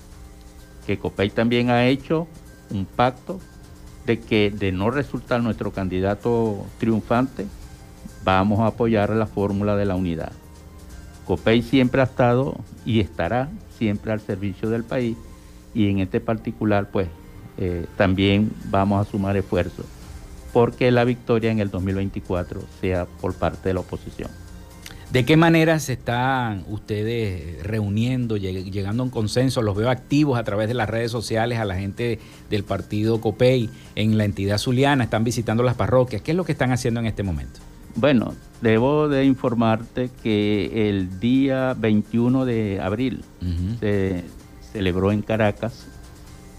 que 0.88 0.98
COPEI 0.98 1.30
también 1.30 1.70
ha 1.70 1.88
hecho 1.88 2.28
un 2.72 2.86
pacto 2.86 3.40
de 4.06 4.20
que 4.20 4.52
de 4.52 4.72
no 4.72 4.90
resultar 4.90 5.42
nuestro 5.44 5.72
candidato 5.72 6.66
triunfante, 6.80 7.46
vamos 8.24 8.60
a 8.60 8.68
apoyar 8.68 9.12
la 9.12 9.28
fórmula 9.28 9.76
de 9.76 9.86
la 9.86 9.96
unidad. 9.96 10.32
COPEI 11.26 11.62
siempre 11.62 12.02
ha 12.02 12.06
estado 12.06 12.58
y 12.86 13.00
estará 13.00 13.50
siempre 13.80 14.12
al 14.12 14.20
servicio 14.20 14.70
del 14.70 14.84
país 14.84 15.18
y 15.74 15.90
en 15.90 16.00
este 16.00 16.20
particular 16.20 16.92
pues 16.92 17.08
eh, 17.58 17.88
también 17.98 18.52
vamos 18.66 19.08
a 19.08 19.10
sumar 19.10 19.36
esfuerzos 19.36 19.86
porque 20.54 20.92
la 20.92 21.04
victoria 21.04 21.52
en 21.52 21.60
el 21.60 21.70
2024 21.70 22.62
sea 22.82 23.06
por 23.06 23.34
parte 23.34 23.70
de 23.70 23.74
la 23.74 23.80
oposición. 23.82 24.30
¿De 25.12 25.26
qué 25.26 25.38
manera 25.38 25.80
se 25.80 25.94
están 25.94 26.66
ustedes 26.68 27.64
reuniendo, 27.64 28.38
llegando 28.38 29.02
a 29.02 29.06
un 29.06 29.10
consenso? 29.10 29.64
Los 29.64 29.76
veo 29.76 29.90
activos 29.90 30.38
a 30.38 30.44
través 30.44 30.68
de 30.68 30.76
las 30.76 30.88
redes 30.88 31.10
sociales 31.10 31.58
a 31.58 31.66
la 31.66 31.76
gente 31.76 32.20
del 32.52 32.64
partido 32.64 33.20
COPEI 33.20 33.72
en 33.96 34.20
la 34.20 34.26
entidad 34.26 34.60
zuliana, 34.60 35.06
están 35.06 35.24
visitando 35.24 35.64
las 35.64 35.74
parroquias. 35.74 36.22
¿Qué 36.22 36.32
es 36.32 36.38
lo 36.38 36.46
que 36.46 36.52
están 36.52 36.72
haciendo 36.72 37.00
en 37.00 37.08
este 37.08 37.24
momento? 37.24 37.60
Bueno, 38.00 38.34
debo 38.62 39.10
de 39.10 39.26
informarte 39.26 40.10
que 40.24 40.90
el 40.90 41.20
día 41.20 41.76
21 41.78 42.46
de 42.46 42.80
abril 42.82 43.26
se 43.82 44.24
celebró 44.72 45.12
en 45.12 45.22
Caracas 45.22 45.86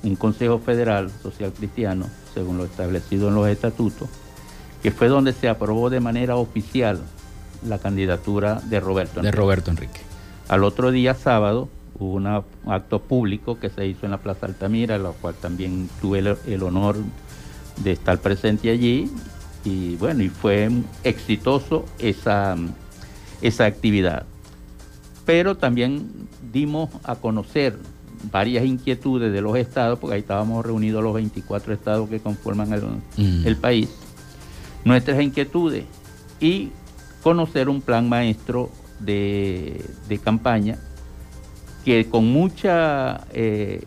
un 0.03 0.17
Consejo 0.17 0.59
Federal 0.59 1.11
Social 1.23 1.53
Cristiano, 1.53 2.07
según 2.35 2.59
lo 2.59 2.65
establecido 2.65 3.29
en 3.29 3.37
los 3.37 3.49
estatutos, 3.49 4.11
que 4.83 4.91
fue 4.91 5.09
donde 5.09 5.33
se 5.33 5.49
aprobó 5.49 5.89
de 5.89 6.01
manera 6.01 6.37
oficial 6.37 7.01
la 7.67 7.79
candidatura 7.79 8.61
de 8.61 8.79
Roberto 8.81 9.21
Enrique. 9.21 9.35
De 9.35 9.43
Roberto 9.43 9.71
Enrique. 9.71 10.01
Al 10.49 10.63
otro 10.63 10.91
día, 10.91 11.15
sábado, 11.15 11.71
hubo 11.99 12.17
un 12.17 12.27
acto 12.27 13.01
público 13.01 13.59
que 13.59 13.71
se 13.71 13.87
hizo 13.87 14.05
en 14.05 14.13
la 14.13 14.19
Plaza 14.19 14.45
Altamira, 14.45 14.97
en 14.97 15.05
la 15.05 15.13
cual 15.13 15.35
también 15.41 15.89
tuve 16.03 16.19
el, 16.19 16.63
honor 16.63 16.97
de 17.83 17.93
estar 17.93 18.19
presente 18.19 18.69
allí. 18.69 19.11
Y 19.65 19.97
bueno, 19.97 20.23
y 20.23 20.29
fue 20.29 20.71
exitoso 21.05 21.85
esa, 21.99 22.57
esa 23.43 23.67
actividad. 23.67 24.25
Pero 25.27 25.57
también 25.57 26.09
dimos 26.53 26.91
a 27.05 27.17
conocer 27.17 27.79
varias 28.31 28.65
inquietudes 28.65 29.33
de 29.33 29.41
los 29.41 29.57
estados, 29.57 29.99
porque 29.99 30.15
ahí 30.15 30.21
estábamos 30.21 30.65
reunidos 30.65 31.03
los 31.03 31.15
24 31.15 31.73
estados 31.73 32.09
que 32.09 32.21
conforman 32.21 32.73
el, 32.73 32.83
mm. 33.17 33.47
el 33.47 33.57
país, 33.57 33.91
nuestras 34.85 35.21
inquietudes 35.23 35.85
y 36.41 36.71
conocer 37.23 37.69
un 37.69 37.81
plan 37.81 38.09
maestro 38.09 38.71
de, 38.99 39.85
campaña 40.23 40.79
que 41.85 42.09
con 42.09 42.27
mucha 42.27 43.27
eh, 43.33 43.83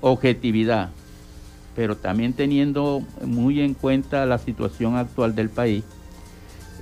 objetividad, 0.00 0.90
pero 1.76 1.94
también 1.94 2.32
teniendo 2.32 3.02
muy 3.22 3.60
en 3.60 3.74
cuenta 3.74 4.24
la 4.24 4.38
situación 4.38 4.96
actual 4.96 5.34
del 5.34 5.50
país, 5.50 5.84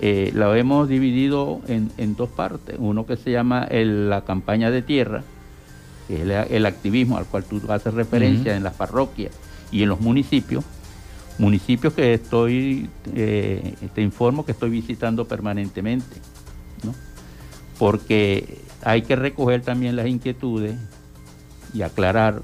eh, 0.00 0.30
la 0.34 0.56
hemos 0.56 0.88
dividido 0.88 1.60
en, 1.66 2.16
dos 2.16 2.30
partes. 2.30 2.76
Uno 2.78 3.04
que 3.04 3.16
se 3.16 3.32
llama 3.32 3.66
la 3.70 4.24
campaña 4.24 4.70
de 4.70 4.82
tierra, 4.82 5.24
que 6.06 6.22
es 6.22 6.50
el, 6.50 6.66
activismo 6.66 7.18
al 7.18 7.26
cual 7.26 7.44
tú 7.44 7.60
haces 7.68 7.92
referencia 7.92 8.56
en 8.56 8.62
las 8.62 8.74
parroquias 8.74 9.32
y 9.72 9.82
en 9.82 9.88
los 9.88 10.00
municipios, 10.00 10.64
municipios 11.38 11.92
que 11.92 12.14
estoy, 12.14 12.88
eh, 13.14 13.74
te 13.94 14.00
informo 14.00 14.46
que 14.46 14.52
estoy 14.52 14.70
visitando 14.70 15.26
permanentemente, 15.26 16.16
¿no? 16.84 16.94
porque 17.78 18.58
hay 18.82 19.02
que 19.02 19.16
recoger 19.16 19.62
también 19.62 19.96
las 19.96 20.06
inquietudes 20.06 20.76
y 21.72 21.82
aclarar 21.82 22.42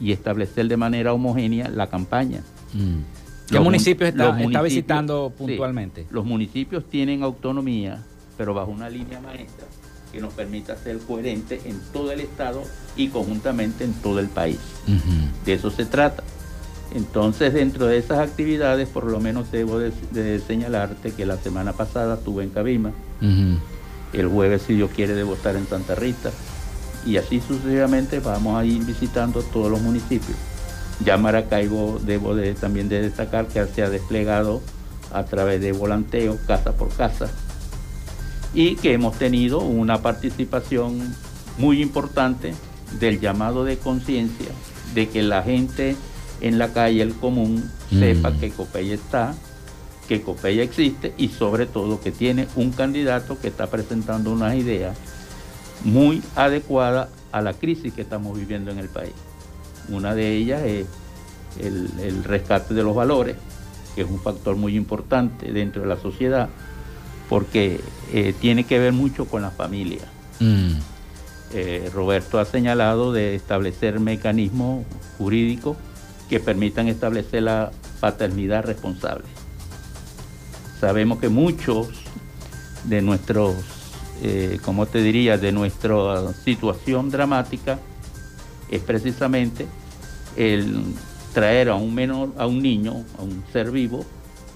y 0.00 0.12
establecer 0.12 0.66
de 0.68 0.76
manera 0.76 1.12
homogénea 1.12 1.68
la 1.68 1.88
campaña. 1.88 2.42
Mm. 2.72 3.50
¿Qué 3.50 3.60
municipios 3.60 4.10
está, 4.10 4.62
visitando 4.62 5.32
puntualmente? 5.36 6.06
los 6.10 6.24
municipios 6.24 6.84
tienen 6.88 7.22
autonomía, 7.22 8.02
pero 8.38 8.54
bajo 8.54 8.70
una 8.70 8.88
línea 8.88 9.20
maestra 9.20 9.66
que 10.12 10.20
nos 10.20 10.32
permita 10.32 10.76
ser 10.76 10.98
coherente 10.98 11.60
en 11.64 11.80
todo 11.92 12.12
el 12.12 12.20
Estado 12.20 12.62
y 12.96 13.08
conjuntamente 13.08 13.84
en 13.84 13.92
todo 13.94 14.18
el 14.18 14.28
país. 14.28 14.58
De 15.44 15.52
eso 15.52 15.70
se 15.70 15.84
trata. 15.84 16.22
Entonces, 16.94 17.54
dentro 17.54 17.86
de 17.86 17.98
esas 17.98 18.18
actividades, 18.18 18.88
por 18.88 19.04
lo 19.04 19.20
menos 19.20 19.52
debo 19.52 19.78
de, 19.78 20.40
señalarte 20.40 21.12
que 21.12 21.26
la 21.26 21.36
semana 21.36 21.72
pasada 21.72 22.14
estuve 22.14 22.42
en 22.42 22.50
Cabima, 22.50 22.92
el 24.12 24.28
jueves, 24.28 24.62
si 24.62 24.74
Dios 24.74 24.90
quiere, 24.94 25.14
debo 25.14 25.34
estar 25.34 25.54
en 25.54 25.66
Santa 25.66 25.94
Rita, 25.94 26.32
y 27.06 27.16
así 27.16 27.40
sucesivamente 27.40 28.20
vamos 28.20 28.58
a 28.58 28.64
ir 28.64 28.84
visitando 28.84 29.42
todos 29.42 29.70
los 29.70 29.80
municipios. 29.80 30.36
Ya 31.04 31.16
Maracaibo 31.16 31.98
debo 32.04 32.34
de, 32.34 32.54
también 32.54 32.88
de 32.88 33.00
destacar 33.02 33.46
que 33.46 33.64
se 33.66 33.82
ha 33.82 33.90
desplegado 33.90 34.60
a 35.12 35.24
través 35.24 35.60
de 35.60 35.72
volanteo, 35.72 36.38
casa 36.46 36.76
por 36.76 36.94
casa, 36.94 37.28
y 38.54 38.76
que 38.76 38.92
hemos 38.92 39.16
tenido 39.16 39.60
una 39.60 40.02
participación 40.02 41.14
muy 41.58 41.80
importante 41.80 42.54
del 42.98 43.20
llamado 43.20 43.64
de 43.64 43.78
conciencia 43.78 44.48
de 44.94 45.08
que 45.08 45.22
la 45.22 45.42
gente 45.42 45.96
en 46.40 46.58
la 46.58 46.72
calle, 46.72 47.02
el 47.02 47.14
común, 47.14 47.70
sepa 47.90 48.30
mm. 48.30 48.40
que 48.40 48.50
Copey 48.50 48.92
está, 48.92 49.34
que 50.08 50.22
Copey 50.22 50.60
existe 50.60 51.12
y 51.16 51.28
sobre 51.28 51.66
todo 51.66 52.00
que 52.00 52.10
tiene 52.10 52.48
un 52.56 52.72
candidato 52.72 53.38
que 53.38 53.48
está 53.48 53.68
presentando 53.68 54.32
unas 54.32 54.56
ideas 54.56 54.96
muy 55.84 56.22
adecuadas 56.36 57.08
a 57.32 57.40
la 57.40 57.54
crisis 57.54 57.92
que 57.92 58.02
estamos 58.02 58.38
viviendo 58.38 58.70
en 58.70 58.78
el 58.78 58.88
país. 58.88 59.12
Una 59.88 60.14
de 60.14 60.36
ellas 60.36 60.62
es 60.62 60.86
el, 61.58 62.24
rescate 62.24 62.74
de 62.74 62.82
los 62.82 62.94
valores, 62.94 63.36
que 63.94 64.02
es 64.02 64.10
un 64.10 64.20
factor 64.20 64.56
muy 64.56 64.76
importante 64.76 65.52
dentro 65.52 65.82
de 65.82 65.88
la 65.88 65.96
sociedad, 65.96 66.48
porque 67.28 67.80
eh, 68.12 68.34
tiene 68.40 68.64
que 68.64 68.78
ver 68.78 68.92
mucho 68.92 69.24
con 69.26 69.42
la 69.42 69.50
familia. 69.50 70.02
Mm. 70.38 70.74
Eh, 71.52 71.90
Roberto 71.92 72.38
ha 72.38 72.44
señalado 72.44 73.12
de 73.12 73.34
establecer 73.34 73.98
mecanismos 73.98 74.84
jurídicos 75.18 75.76
que 76.28 76.38
permitan 76.38 76.86
establecer 76.86 77.42
la 77.42 77.72
paternidad 77.98 78.64
responsable. 78.64 79.24
Sabemos 80.80 81.18
que 81.18 81.28
muchos 81.28 81.88
de 82.84 83.02
nuestros, 83.02 83.56
eh, 84.22 84.58
como 84.64 84.86
te 84.86 85.02
diría, 85.02 85.38
de 85.38 85.52
nuestra 85.52 86.32
situación 86.44 87.10
dramática 87.10 87.78
es 88.70 88.82
precisamente 88.82 89.66
el 90.36 90.82
traer 91.32 91.68
a 91.70 91.74
un 91.74 91.94
menor, 91.94 92.30
a 92.38 92.46
un 92.46 92.62
niño, 92.62 93.04
a 93.18 93.22
un 93.22 93.42
ser 93.52 93.70
vivo, 93.70 94.04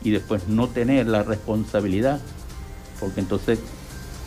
y 0.03 0.11
después 0.11 0.48
no 0.48 0.68
tener 0.68 1.07
la 1.07 1.22
responsabilidad, 1.22 2.20
porque 3.00 3.20
entonces 3.20 3.59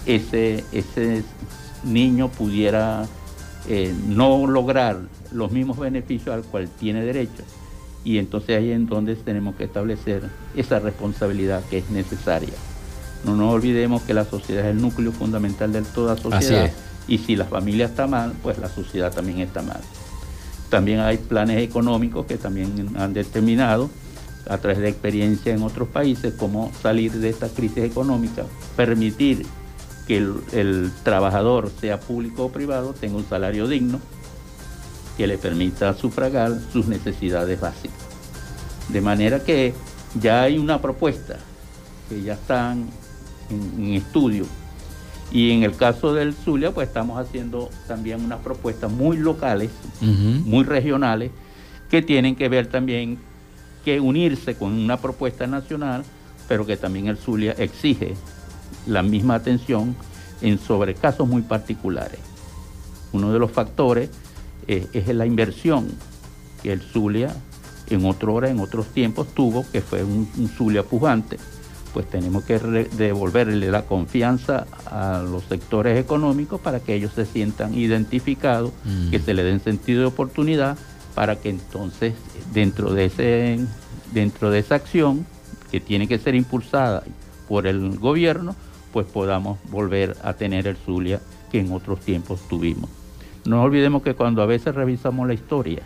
ese, 0.05 0.63
ese 0.71 1.23
niño 1.83 2.29
pudiera 2.29 3.05
eh, 3.69 3.93
no 4.07 4.47
lograr 4.47 4.99
los 5.31 5.51
mismos 5.51 5.77
beneficios 5.77 6.33
al 6.33 6.43
cual 6.43 6.67
tiene 6.79 7.03
derecho. 7.03 7.43
Y 8.03 8.17
entonces 8.17 8.57
ahí 8.57 8.71
es 8.71 8.75
en 8.75 8.87
donde 8.87 9.15
tenemos 9.17 9.55
que 9.55 9.65
establecer 9.65 10.23
esa 10.55 10.79
responsabilidad 10.79 11.63
que 11.69 11.79
es 11.79 11.89
necesaria. 11.89 12.53
No 13.25 13.35
nos 13.35 13.53
olvidemos 13.53 14.03
que 14.03 14.13
la 14.13 14.25
sociedad 14.25 14.65
es 14.65 14.71
el 14.71 14.81
núcleo 14.81 15.11
fundamental 15.11 15.73
de 15.73 15.81
toda 15.81 16.17
sociedad. 16.17 16.71
Y 17.07 17.19
si 17.19 17.35
la 17.35 17.45
familia 17.45 17.85
está 17.85 18.07
mal, 18.07 18.33
pues 18.43 18.57
la 18.57 18.69
sociedad 18.69 19.11
también 19.13 19.39
está 19.39 19.61
mal. 19.61 19.79
También 20.69 20.99
hay 20.99 21.17
planes 21.17 21.61
económicos 21.61 22.25
que 22.25 22.37
también 22.37 22.95
han 22.97 23.13
determinado 23.13 23.89
a 24.49 24.57
través 24.57 24.79
de 24.79 24.89
experiencia 24.89 25.53
en 25.53 25.63
otros 25.63 25.87
países 25.89 26.33
cómo 26.37 26.71
salir 26.81 27.11
de 27.11 27.29
esta 27.29 27.49
crisis 27.49 27.83
económica, 27.83 28.43
permitir 28.75 29.45
que 30.07 30.17
el, 30.17 30.91
trabajador, 31.03 31.69
sea 31.81 31.99
público 31.99 32.45
o 32.45 32.51
privado, 32.51 32.93
tenga 32.93 33.17
un 33.17 33.27
salario 33.27 33.67
digno 33.67 33.99
que 35.17 35.27
le 35.27 35.37
permita 35.37 35.93
sufragar 35.93 36.53
sus 36.71 36.87
necesidades 36.87 37.59
básicas. 37.59 37.97
De 38.87 39.01
manera 39.01 39.43
que 39.43 39.73
ya 40.19 40.43
hay 40.43 40.57
una 40.57 40.81
propuesta 40.81 41.37
que 42.07 42.21
ya 42.21 42.33
están 42.33 42.87
en, 43.49 43.93
estudio. 43.93 44.45
Y 45.31 45.51
en 45.51 45.63
el 45.63 45.75
caso 45.75 46.13
del 46.13 46.33
Zulia, 46.33 46.71
pues 46.71 46.87
estamos 46.87 47.19
haciendo 47.19 47.69
también 47.87 48.23
unas 48.23 48.39
propuestas 48.39 48.91
muy 48.91 49.17
locales, 49.17 49.71
muy 50.01 50.63
regionales, 50.63 51.31
que 51.89 52.01
tienen 52.01 52.35
que 52.35 52.47
ver 52.47 52.67
también 52.67 53.17
que 53.83 53.99
unirse 53.99 54.55
con 54.55 54.73
una 54.73 54.97
propuesta 54.97 55.45
nacional, 55.47 56.03
pero 56.47 56.65
que 56.65 56.77
también 56.77 57.07
el 57.07 57.17
Zulia 57.17 57.53
exige 57.57 58.15
la 58.85 59.03
misma 59.03 59.35
atención 59.35 59.95
en 60.41 60.59
sobre 60.59 60.93
casos 60.93 61.27
muy 61.27 61.41
particulares. 61.41 62.19
Uno 63.11 63.33
de 63.33 63.39
los 63.39 63.51
factores 63.51 64.09
eh, 64.67 64.87
es 64.93 65.07
la 65.07 65.25
inversión 65.25 65.89
que 66.63 66.71
el 66.71 66.81
Zulia 66.81 67.35
en 67.89 68.05
otra 68.05 68.31
hora, 68.31 68.49
en 68.49 68.59
otros 68.59 68.87
tiempos 68.87 69.27
tuvo, 69.33 69.65
que 69.71 69.81
fue 69.81 70.03
un, 70.03 70.27
Zulia 70.57 70.83
pujante. 70.83 71.37
Pues 71.97 72.11
tenemos 72.11 72.43
que 72.43 72.59
devolverle 72.59 73.71
la 73.71 73.81
confianza 73.81 74.67
a 74.85 75.23
los 75.27 75.45
sectores 75.45 75.97
económicos 75.97 76.61
para 76.61 76.79
que 76.79 76.93
ellos 76.93 77.13
se 77.15 77.25
sientan 77.25 77.73
identificados, 77.73 78.71
mm. 78.85 79.09
que 79.09 79.17
se 79.17 79.33
le 79.33 79.41
den 79.41 79.59
sentido 79.61 80.01
de 80.01 80.05
oportunidad, 80.05 80.77
para 81.15 81.37
que 81.37 81.49
entonces 81.49 82.13
dentro 82.53 82.93
de, 82.93 83.05
ese, 83.05 83.57
dentro 84.13 84.51
de 84.51 84.59
esa 84.59 84.75
acción 84.75 85.25
que 85.71 85.79
tiene 85.79 86.07
que 86.07 86.19
ser 86.19 86.35
impulsada 86.35 87.01
por 87.47 87.65
el 87.65 87.97
gobierno, 87.97 88.55
pues 88.93 89.07
podamos 89.07 89.57
volver 89.71 90.17
a 90.21 90.33
tener 90.33 90.67
el 90.67 90.77
Zulia 90.77 91.19
que 91.51 91.61
en 91.61 91.71
otros 91.71 92.01
tiempos 92.01 92.47
tuvimos. 92.47 92.91
No 93.43 93.63
olvidemos 93.63 94.03
que 94.03 94.13
cuando 94.13 94.43
a 94.43 94.45
veces 94.45 94.75
revisamos 94.75 95.27
la 95.27 95.33
historia, 95.33 95.81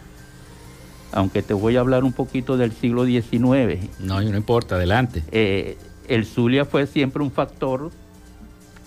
aunque 1.13 1.41
te 1.41 1.53
voy 1.53 1.77
a 1.77 1.79
hablar 1.79 2.03
un 2.03 2.11
poquito 2.11 2.57
del 2.57 2.73
siglo 2.73 3.05
XIX. 3.05 3.31
No, 4.01 4.19
no 4.19 4.35
importa, 4.35 4.75
adelante. 4.75 5.23
Eh, 5.31 5.77
el 6.07 6.25
Zulia 6.25 6.65
fue 6.65 6.87
siempre 6.87 7.23
un 7.23 7.31
factor 7.31 7.91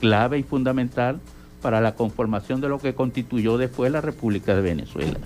clave 0.00 0.38
y 0.38 0.42
fundamental 0.42 1.20
para 1.62 1.80
la 1.80 1.94
conformación 1.94 2.60
de 2.60 2.68
lo 2.68 2.78
que 2.78 2.94
constituyó 2.94 3.56
después 3.56 3.90
la 3.90 4.00
República 4.00 4.54
de 4.54 4.60
Venezuela. 4.60 5.18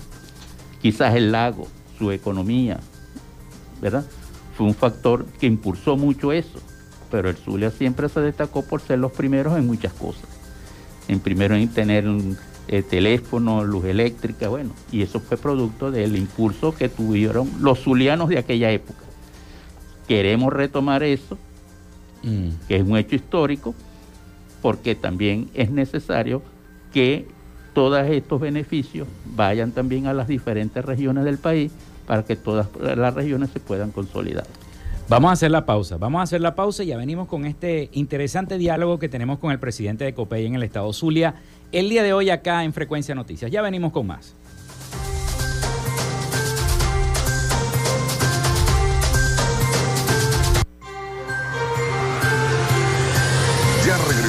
Quizás 0.81 1.15
el 1.15 1.31
lago, 1.31 1.67
su 1.97 2.11
economía, 2.11 2.79
¿verdad? 3.81 4.05
Fue 4.55 4.65
un 4.65 4.75
factor 4.75 5.25
que 5.39 5.47
impulsó 5.47 5.97
mucho 5.97 6.31
eso, 6.31 6.59
pero 7.11 7.29
el 7.29 7.35
Zulia 7.35 7.71
siempre 7.71 8.07
se 8.07 8.21
destacó 8.21 8.63
por 8.63 8.81
ser 8.81 8.99
los 8.99 9.11
primeros 9.11 9.57
en 9.57 9.67
muchas 9.67 9.93
cosas. 9.93 10.29
En 11.07 11.19
primero 11.19 11.55
en 11.55 11.67
tener 11.69 12.07
un, 12.07 12.37
eh, 12.71 12.83
teléfono, 12.83 13.63
luz 13.63 13.85
eléctrica, 13.85 14.47
bueno, 14.47 14.73
y 14.91 15.01
eso 15.01 15.19
fue 15.19 15.37
producto 15.37 15.89
del 15.89 16.15
impulso 16.15 16.75
que 16.75 16.87
tuvieron 16.87 17.49
los 17.61 17.79
zulianos 17.79 18.29
de 18.29 18.37
aquella 18.37 18.69
época. 18.69 19.05
Queremos 20.07 20.53
retomar 20.53 21.01
eso, 21.01 21.35
mm. 22.23 22.67
que 22.67 22.77
es 22.77 22.83
un 22.83 22.97
hecho 22.97 23.15
histórico, 23.15 23.75
porque 24.61 24.95
también 24.95 25.49
es 25.53 25.71
necesario 25.71 26.41
que 26.93 27.27
todos 27.73 28.05
estos 28.07 28.41
beneficios 28.41 29.07
vayan 29.25 29.71
también 29.71 30.07
a 30.07 30.13
las 30.13 30.27
diferentes 30.27 30.83
regiones 30.83 31.23
del 31.23 31.37
país 31.37 31.71
para 32.05 32.23
que 32.23 32.35
todas 32.35 32.67
las 32.77 33.13
regiones 33.13 33.51
se 33.51 33.59
puedan 33.59 33.91
consolidar. 33.91 34.45
Vamos 35.07 35.29
a 35.29 35.33
hacer 35.33 35.49
la 35.49 35.65
pausa, 35.65 35.97
vamos 35.97 36.19
a 36.19 36.23
hacer 36.23 36.39
la 36.41 36.55
pausa 36.55 36.83
y 36.83 36.87
ya 36.87 36.97
venimos 36.97 37.27
con 37.27 37.45
este 37.45 37.89
interesante 37.93 38.57
diálogo 38.57 38.99
que 38.99 39.09
tenemos 39.09 39.39
con 39.39 39.51
el 39.51 39.59
presidente 39.59 40.03
de 40.03 40.13
COPEI 40.13 40.45
en 40.45 40.55
el 40.55 40.63
estado 40.63 40.93
Zulia 40.93 41.35
el 41.71 41.89
día 41.89 42.03
de 42.03 42.13
hoy 42.13 42.29
acá 42.29 42.63
en 42.63 42.73
Frecuencia 42.73 43.15
Noticias. 43.15 43.49
Ya 43.49 43.61
venimos 43.61 43.91
con 43.91 44.07
más. 44.07 44.35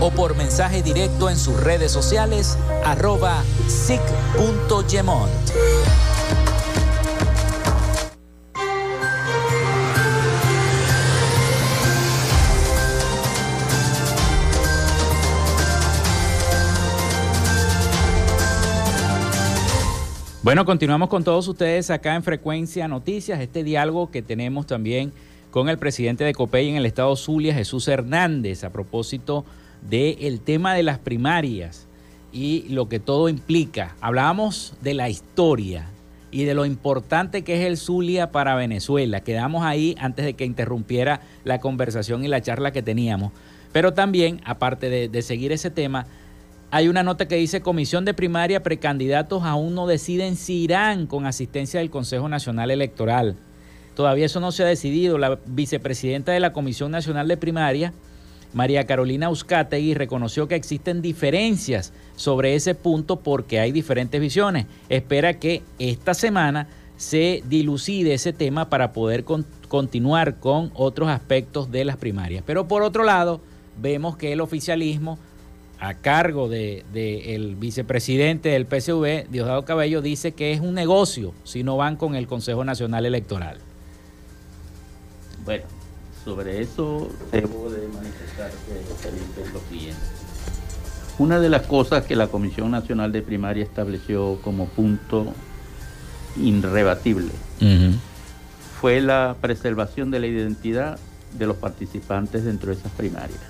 o 0.00 0.10
por 0.10 0.36
mensaje 0.36 0.82
directo 0.82 1.28
en 1.28 1.36
sus 1.36 1.62
redes 1.62 1.92
sociales 1.92 2.56
arroba 2.84 3.42
sic.gemont. 3.68 5.30
Bueno, 20.42 20.64
continuamos 20.64 21.10
con 21.10 21.22
todos 21.22 21.46
ustedes 21.46 21.90
acá 21.90 22.14
en 22.14 22.22
Frecuencia 22.22 22.88
Noticias, 22.88 23.40
este 23.40 23.62
diálogo 23.62 24.10
que 24.10 24.22
tenemos 24.22 24.66
también 24.66 25.12
con 25.50 25.68
el 25.68 25.78
presidente 25.78 26.24
de 26.24 26.32
COPEI 26.32 26.70
en 26.70 26.76
el 26.76 26.86
estado 26.86 27.14
Zulia, 27.14 27.52
Jesús 27.52 27.86
Hernández, 27.88 28.64
a 28.64 28.70
propósito 28.70 29.44
del 29.88 30.40
tema 30.40 30.74
de 30.74 30.82
las 30.82 30.98
primarias 30.98 31.86
y 32.32 32.66
lo 32.68 32.88
que 32.88 33.00
todo 33.00 33.28
implica. 33.28 33.96
Hablábamos 34.00 34.74
de 34.82 34.94
la 34.94 35.08
historia 35.08 35.88
y 36.30 36.44
de 36.44 36.54
lo 36.54 36.64
importante 36.64 37.42
que 37.42 37.60
es 37.60 37.66
el 37.66 37.76
Zulia 37.76 38.30
para 38.30 38.54
Venezuela. 38.54 39.20
Quedamos 39.20 39.64
ahí 39.64 39.96
antes 39.98 40.24
de 40.24 40.34
que 40.34 40.44
interrumpiera 40.44 41.20
la 41.44 41.60
conversación 41.60 42.24
y 42.24 42.28
la 42.28 42.40
charla 42.40 42.72
que 42.72 42.82
teníamos. 42.82 43.32
Pero 43.72 43.94
también, 43.94 44.40
aparte 44.44 44.90
de, 44.90 45.08
de 45.08 45.22
seguir 45.22 45.52
ese 45.52 45.70
tema, 45.70 46.06
hay 46.72 46.88
una 46.88 47.02
nota 47.02 47.26
que 47.26 47.34
dice 47.34 47.62
Comisión 47.62 48.04
de 48.04 48.14
Primaria, 48.14 48.62
precandidatos 48.62 49.42
aún 49.42 49.74
no 49.74 49.88
deciden 49.88 50.36
si 50.36 50.62
irán 50.62 51.06
con 51.06 51.26
asistencia 51.26 51.80
del 51.80 51.90
Consejo 51.90 52.28
Nacional 52.28 52.70
Electoral. 52.70 53.36
Todavía 53.94 54.26
eso 54.26 54.38
no 54.38 54.52
se 54.52 54.62
ha 54.62 54.66
decidido. 54.66 55.18
La 55.18 55.38
vicepresidenta 55.46 56.30
de 56.32 56.40
la 56.40 56.52
Comisión 56.52 56.92
Nacional 56.92 57.26
de 57.26 57.36
Primaria, 57.36 57.92
María 58.52 58.84
Carolina 58.84 59.26
Euskategui, 59.26 59.94
reconoció 59.94 60.48
que 60.48 60.56
existen 60.56 61.02
diferencias 61.02 61.92
sobre 62.16 62.54
ese 62.54 62.74
punto 62.74 63.20
porque 63.20 63.60
hay 63.60 63.72
diferentes 63.72 64.20
visiones. 64.20 64.66
Espera 64.88 65.38
que 65.38 65.62
esta 65.78 66.14
semana 66.14 66.66
se 66.96 67.42
dilucide 67.48 68.14
ese 68.14 68.32
tema 68.32 68.68
para 68.68 68.92
poder 68.92 69.24
con- 69.24 69.46
continuar 69.68 70.36
con 70.36 70.70
otros 70.74 71.08
aspectos 71.08 71.70
de 71.70 71.84
las 71.84 71.96
primarias. 71.96 72.42
Pero 72.46 72.66
por 72.68 72.82
otro 72.82 73.04
lado, 73.04 73.40
vemos 73.80 74.16
que 74.16 74.32
el 74.32 74.40
oficialismo 74.40 75.18
a 75.78 75.94
cargo 75.94 76.48
del 76.50 76.84
de, 76.92 77.34
el 77.34 77.54
vicepresidente 77.56 78.50
del 78.50 78.66
PSV, 78.66 79.30
Diosdado 79.30 79.64
Cabello, 79.64 80.02
dice 80.02 80.32
que 80.32 80.52
es 80.52 80.60
un 80.60 80.74
negocio 80.74 81.32
si 81.44 81.62
no 81.62 81.78
van 81.78 81.96
con 81.96 82.16
el 82.16 82.26
Consejo 82.26 82.64
Nacional 82.64 83.06
Electoral. 83.06 83.56
Bueno, 85.44 85.64
sobre 86.30 86.60
eso 86.60 87.08
debo 87.32 87.68
de 87.70 87.88
manifestarte, 87.88 88.84
Felipe, 89.00 89.50
lo 89.52 89.58
siguiente. 89.68 90.00
Una 91.18 91.40
de 91.40 91.48
las 91.48 91.66
cosas 91.66 92.06
que 92.06 92.14
la 92.14 92.28
Comisión 92.28 92.70
Nacional 92.70 93.10
de 93.10 93.20
Primaria 93.20 93.64
estableció 93.64 94.38
como 94.42 94.66
punto 94.66 95.34
irrebatible 96.36 97.32
fue 98.80 99.00
la 99.00 99.34
preservación 99.40 100.12
de 100.12 100.20
la 100.20 100.28
identidad 100.28 101.00
de 101.36 101.46
los 101.46 101.56
participantes 101.56 102.44
dentro 102.44 102.70
de 102.70 102.78
esas 102.78 102.92
primarias. 102.92 103.40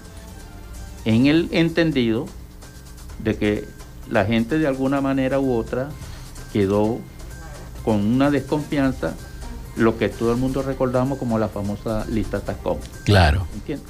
En 1.05 1.27
el 1.27 1.49
entendido 1.53 2.25
de 3.23 3.37
que 3.37 3.69
la 4.11 4.25
gente 4.25 4.59
de 4.59 4.67
alguna 4.67 5.03
manera 5.03 5.39
u 5.39 5.53
otra 5.53 5.91
quedó 6.51 6.99
con 7.85 8.07
una 8.07 8.31
desconfianza, 8.31 9.15
lo 9.81 9.97
que 9.99 10.09
todo 10.09 10.31
el 10.33 10.37
mundo 10.39 10.63
recordamos 10.63 11.19
como 11.19 11.39
la 11.39 11.49
famosa 11.49 12.05
lista 12.09 12.41
Tacón. 12.41 12.79
Claro. 13.05 13.47
¿Entiendes? 13.55 13.89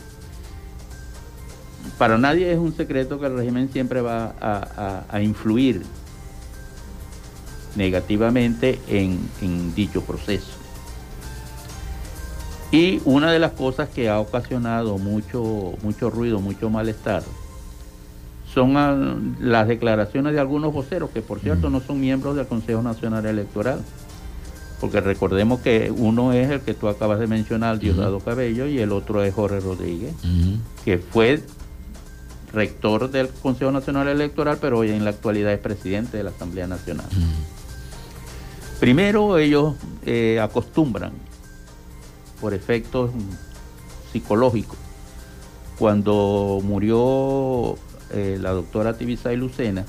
Para 1.98 2.16
nadie 2.16 2.50
es 2.52 2.58
un 2.58 2.74
secreto 2.74 3.18
que 3.20 3.26
el 3.26 3.36
régimen 3.36 3.70
siempre 3.72 4.00
va 4.00 4.34
a, 4.40 4.56
a- 4.76 5.04
a 5.16 5.20
influir 5.22 5.82
negativamente 7.76 8.80
en, 8.88 9.18
en 9.40 9.74
dicho 9.74 10.02
proceso. 10.02 10.52
Y 12.72 13.00
una 13.04 13.32
de 13.32 13.38
las 13.40 13.52
cosas 13.52 13.88
que 13.88 14.08
ha 14.08 14.20
ocasionado 14.20 14.96
mucho, 14.98 15.74
mucho 15.82 16.08
ruido, 16.10 16.40
mucho 16.40 16.70
malestar, 16.70 17.22
son 18.54 19.36
las 19.40 19.66
declaraciones 19.68 20.32
de 20.34 20.40
algunos 20.40 20.72
voceros, 20.72 21.10
que 21.10 21.22
por 21.22 21.40
cierto 21.40 21.70
no 21.70 21.80
son 21.80 22.00
miembros 22.00 22.36
del 22.36 22.46
Consejo 22.46 22.82
Nacional 22.82 23.26
Electoral. 23.26 23.80
Porque 24.80 25.00
recordemos 25.00 25.60
que 25.60 25.92
uno 25.94 26.32
es 26.32 26.50
el 26.50 26.60
que 26.60 26.72
tú 26.72 26.88
acabas 26.88 27.20
de 27.20 27.26
mencionar, 27.26 27.78
Diosdado 27.78 28.20
Cabello, 28.20 28.66
y 28.66 28.78
el 28.78 28.92
otro 28.92 29.22
es 29.22 29.34
Jorge 29.34 29.60
Rodríguez, 29.60 30.14
que 30.84 30.98
fue 30.98 31.42
rector 32.52 33.10
del 33.10 33.28
Consejo 33.28 33.70
Nacional 33.70 34.08
Electoral, 34.08 34.58
pero 34.60 34.78
hoy 34.78 34.90
en 34.90 35.04
la 35.04 35.10
actualidad 35.10 35.52
es 35.52 35.58
presidente 35.58 36.16
de 36.16 36.24
la 36.24 36.30
Asamblea 36.30 36.66
Nacional. 36.66 37.06
Primero, 38.80 39.36
ellos 39.36 39.74
eh, 40.06 40.40
acostumbran, 40.40 41.12
por 42.40 42.54
efectos 42.54 43.10
psicológicos, 44.10 44.78
cuando 45.78 46.60
murió 46.64 47.76
eh, 48.12 48.38
la 48.40 48.52
doctora 48.52 48.96
Tibisay 48.96 49.36
Lucena, 49.36 49.84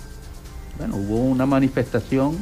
bueno, 0.78 0.98
hubo 0.98 1.18
una 1.18 1.46
manifestación 1.46 2.38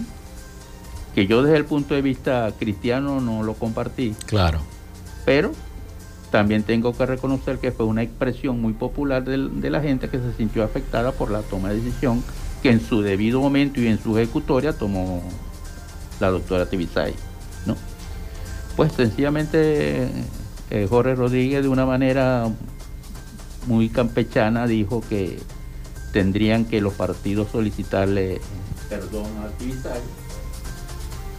que 1.20 1.28
yo 1.28 1.44
desde 1.44 1.58
el 1.58 1.66
punto 1.66 1.96
de 1.96 2.02
vista 2.02 2.50
cristiano 2.58 3.20
no 3.20 3.44
lo 3.44 3.54
compartí, 3.54 4.16
Claro. 4.26 4.62
pero 5.26 5.52
también 6.32 6.64
tengo 6.64 6.96
que 6.96 7.06
reconocer 7.06 7.58
que 7.58 7.74
fue 7.74 7.86
una 7.86 8.04
expresión 8.04 8.62
muy 8.62 8.72
popular 8.72 9.26
de, 9.26 9.70
la 9.70 9.82
gente 9.82 10.08
que 10.08 10.18
se 10.18 10.32
sintió 10.38 10.64
afectada 10.64 11.12
por 11.12 11.30
la 11.30 11.42
toma 11.42 11.72
de 11.72 11.82
decisión 11.82 12.24
que 12.64 12.72
en 12.72 12.80
su 12.80 13.02
debido 13.02 13.42
momento 13.42 13.82
y 13.82 13.88
en 13.88 14.02
su 14.02 14.18
ejecutoria 14.18 14.72
tomó 14.72 15.22
la 16.22 16.30
doctora 16.30 16.68
Tibisay, 16.68 17.14
¿no? 17.66 17.76
Pues 18.78 18.94
sencillamente 18.94 20.08
eh, 20.70 20.88
Jorge 20.90 21.16
Rodríguez 21.16 21.64
de 21.64 21.68
una 21.68 21.86
manera 21.86 22.48
muy 23.68 23.90
campechana 23.90 24.68
dijo 24.68 25.04
que 25.10 25.38
tendrían 26.14 26.64
que 26.64 26.80
los 26.80 26.94
partidos 26.94 27.50
solicitarle 27.52 28.40
perdón 28.88 29.26
a 29.44 29.50
Tibisay 29.58 30.00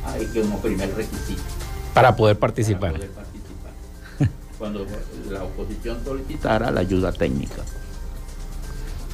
hay 0.04 0.26
que 0.26 0.40
como 0.40 0.58
primer 0.60 0.94
requisito 0.94 1.42
Para 1.94 2.16
poder 2.16 2.38
participar. 2.38 2.92
para 2.92 2.94
poder 2.94 3.10
participar. 3.10 4.30
Cuando 4.58 4.86
la 5.30 5.44
oposición 5.44 6.04
solicitara 6.04 6.70
la 6.70 6.80
ayuda 6.80 7.12
técnica. 7.12 7.62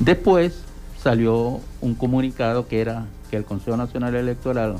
Después 0.00 0.54
salió 1.02 1.60
un 1.80 1.94
comunicado 1.94 2.66
que 2.66 2.80
era 2.80 3.06
que 3.30 3.36
el 3.36 3.44
Consejo 3.44 3.76
Nacional 3.76 4.14
Electoral 4.14 4.76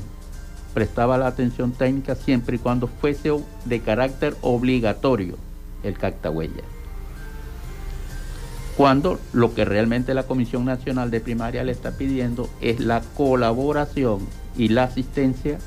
prestaba 0.73 1.17
la 1.17 1.27
atención 1.27 1.71
técnica 1.71 2.15
siempre 2.15 2.57
y 2.57 2.59
cuando 2.59 2.87
fuese 2.87 3.31
de 3.65 3.79
carácter 3.79 4.35
obligatorio 4.41 5.35
el 5.83 5.97
cactahuella. 5.97 6.63
Cuando 8.75 9.19
lo 9.33 9.55
que 9.55 9.65
realmente 9.65 10.13
la 10.13 10.23
Comisión 10.23 10.65
Nacional 10.65 11.09
de 11.09 11.19
Primaria 11.19 11.63
le 11.63 11.71
está 11.71 11.91
pidiendo 11.91 12.47
es 12.61 12.79
la 12.79 13.01
colaboración 13.15 14.19
y 14.55 14.67
la 14.67 14.83
asistencia 14.83 15.57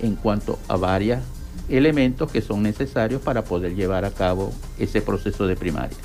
en 0.00 0.16
cuanto 0.16 0.58
a 0.68 0.76
varios 0.76 1.20
elementos 1.68 2.30
que 2.30 2.42
son 2.42 2.62
necesarios 2.62 3.22
para 3.22 3.44
poder 3.44 3.74
llevar 3.74 4.04
a 4.04 4.10
cabo 4.10 4.52
ese 4.78 5.00
proceso 5.00 5.46
de 5.46 5.56
primaria. 5.56 5.96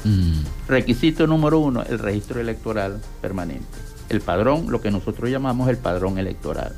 Requisito 0.68 1.28
número 1.28 1.60
uno, 1.60 1.84
el 1.84 2.00
registro 2.00 2.40
electoral 2.40 3.02
permanente. 3.22 3.66
El 4.10 4.22
padrón, 4.22 4.72
lo 4.72 4.82
que 4.82 4.90
nosotros 4.90 5.30
llamamos 5.30 5.70
el 5.70 5.78
padrón 5.78 6.18
electoral. 6.18 6.74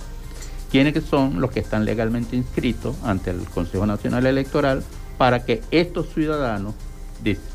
¿Quiénes 0.72 1.04
son 1.04 1.42
los 1.42 1.52
que 1.52 1.60
están 1.60 1.86
legalmente 1.86 2.36
inscritos 2.36 2.96
ante 3.04 3.30
el 3.30 3.42
Consejo 3.42 3.86
Nacional 3.86 4.26
Electoral 4.26 4.84
para 5.18 5.46
que 5.46 5.62
estos 5.72 6.08
ciudadanos 6.14 6.74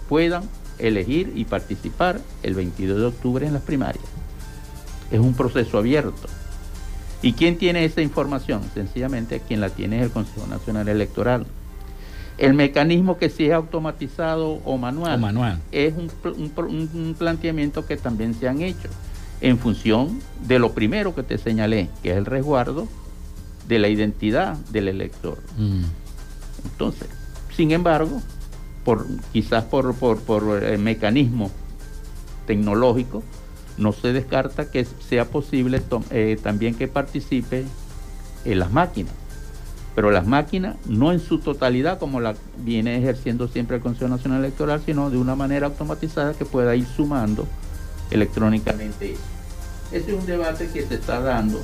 puedan 0.08 0.44
elegir 0.78 1.32
y 1.34 1.44
participar 1.44 2.20
el 2.42 2.54
22 2.54 2.98
de 2.98 3.06
octubre 3.06 3.46
en 3.46 3.54
las 3.54 3.62
primarias? 3.62 4.04
Es 5.10 5.18
un 5.18 5.34
proceso 5.34 5.78
abierto. 5.78 6.28
¿Y 7.22 7.32
quién 7.32 7.58
tiene 7.58 7.84
esa 7.84 8.02
información? 8.02 8.62
Sencillamente 8.74 9.40
quien 9.40 9.60
la 9.60 9.70
tiene 9.70 9.98
es 9.98 10.04
el 10.04 10.10
Consejo 10.10 10.46
Nacional 10.46 10.88
Electoral. 10.88 11.46
El 12.38 12.52
mecanismo 12.52 13.16
que 13.16 13.30
sí 13.30 13.46
es 13.46 13.52
automatizado 13.52 14.60
o 14.64 14.76
manual, 14.76 15.14
O 15.14 15.18
manual. 15.18 15.60
es 15.72 15.94
un, 15.96 17.14
planteamiento 17.18 17.86
que 17.86 17.96
también 17.96 18.34
se 18.34 18.46
han 18.46 18.60
hecho 18.60 18.88
en 19.40 19.58
función 19.58 20.20
de 20.46 20.58
lo 20.58 20.72
primero 20.72 21.14
que 21.14 21.22
te 21.22 21.38
señalé, 21.38 21.88
que 22.02 22.10
es 22.10 22.16
el 22.16 22.26
resguardo 22.26 22.88
de 23.66 23.78
la 23.78 23.88
identidad 23.88 24.56
del 24.70 24.88
elector. 24.88 25.38
Mm. 25.56 25.84
Entonces, 26.64 27.08
sin 27.56 27.70
embargo, 27.70 28.20
por, 28.84 29.06
quizás 29.32 29.64
por, 29.64 29.94
por, 29.94 30.62
el 30.62 30.78
mecanismo 30.78 31.50
tecnológico, 32.46 33.22
no 33.78 33.92
se 33.92 34.12
descarta 34.12 34.70
que 34.70 34.84
sea 34.84 35.26
posible 35.26 35.82
eh, 36.10 36.38
también 36.42 36.74
que 36.74 36.88
participe 36.88 37.64
en 38.44 38.58
las 38.58 38.70
máquinas. 38.72 39.12
Pero 39.94 40.10
las 40.10 40.26
máquinas 40.26 40.76
no 40.86 41.12
en 41.12 41.20
su 41.20 41.38
totalidad 41.38 41.98
como 41.98 42.20
la 42.20 42.34
viene 42.58 42.98
ejerciendo 42.98 43.48
siempre 43.48 43.76
el 43.76 43.82
Consejo 43.82 44.08
Nacional 44.08 44.40
Electoral, 44.40 44.82
sino 44.84 45.10
de 45.10 45.16
una 45.16 45.34
manera 45.34 45.66
automatizada 45.66 46.34
que 46.34 46.44
pueda 46.44 46.76
ir 46.76 46.86
sumando 46.86 47.46
electrónicamente. 48.10 49.16
Ese 49.92 50.12
es 50.12 50.18
un 50.18 50.26
debate 50.26 50.68
que 50.68 50.82
se 50.82 50.96
está 50.96 51.20
dando 51.20 51.60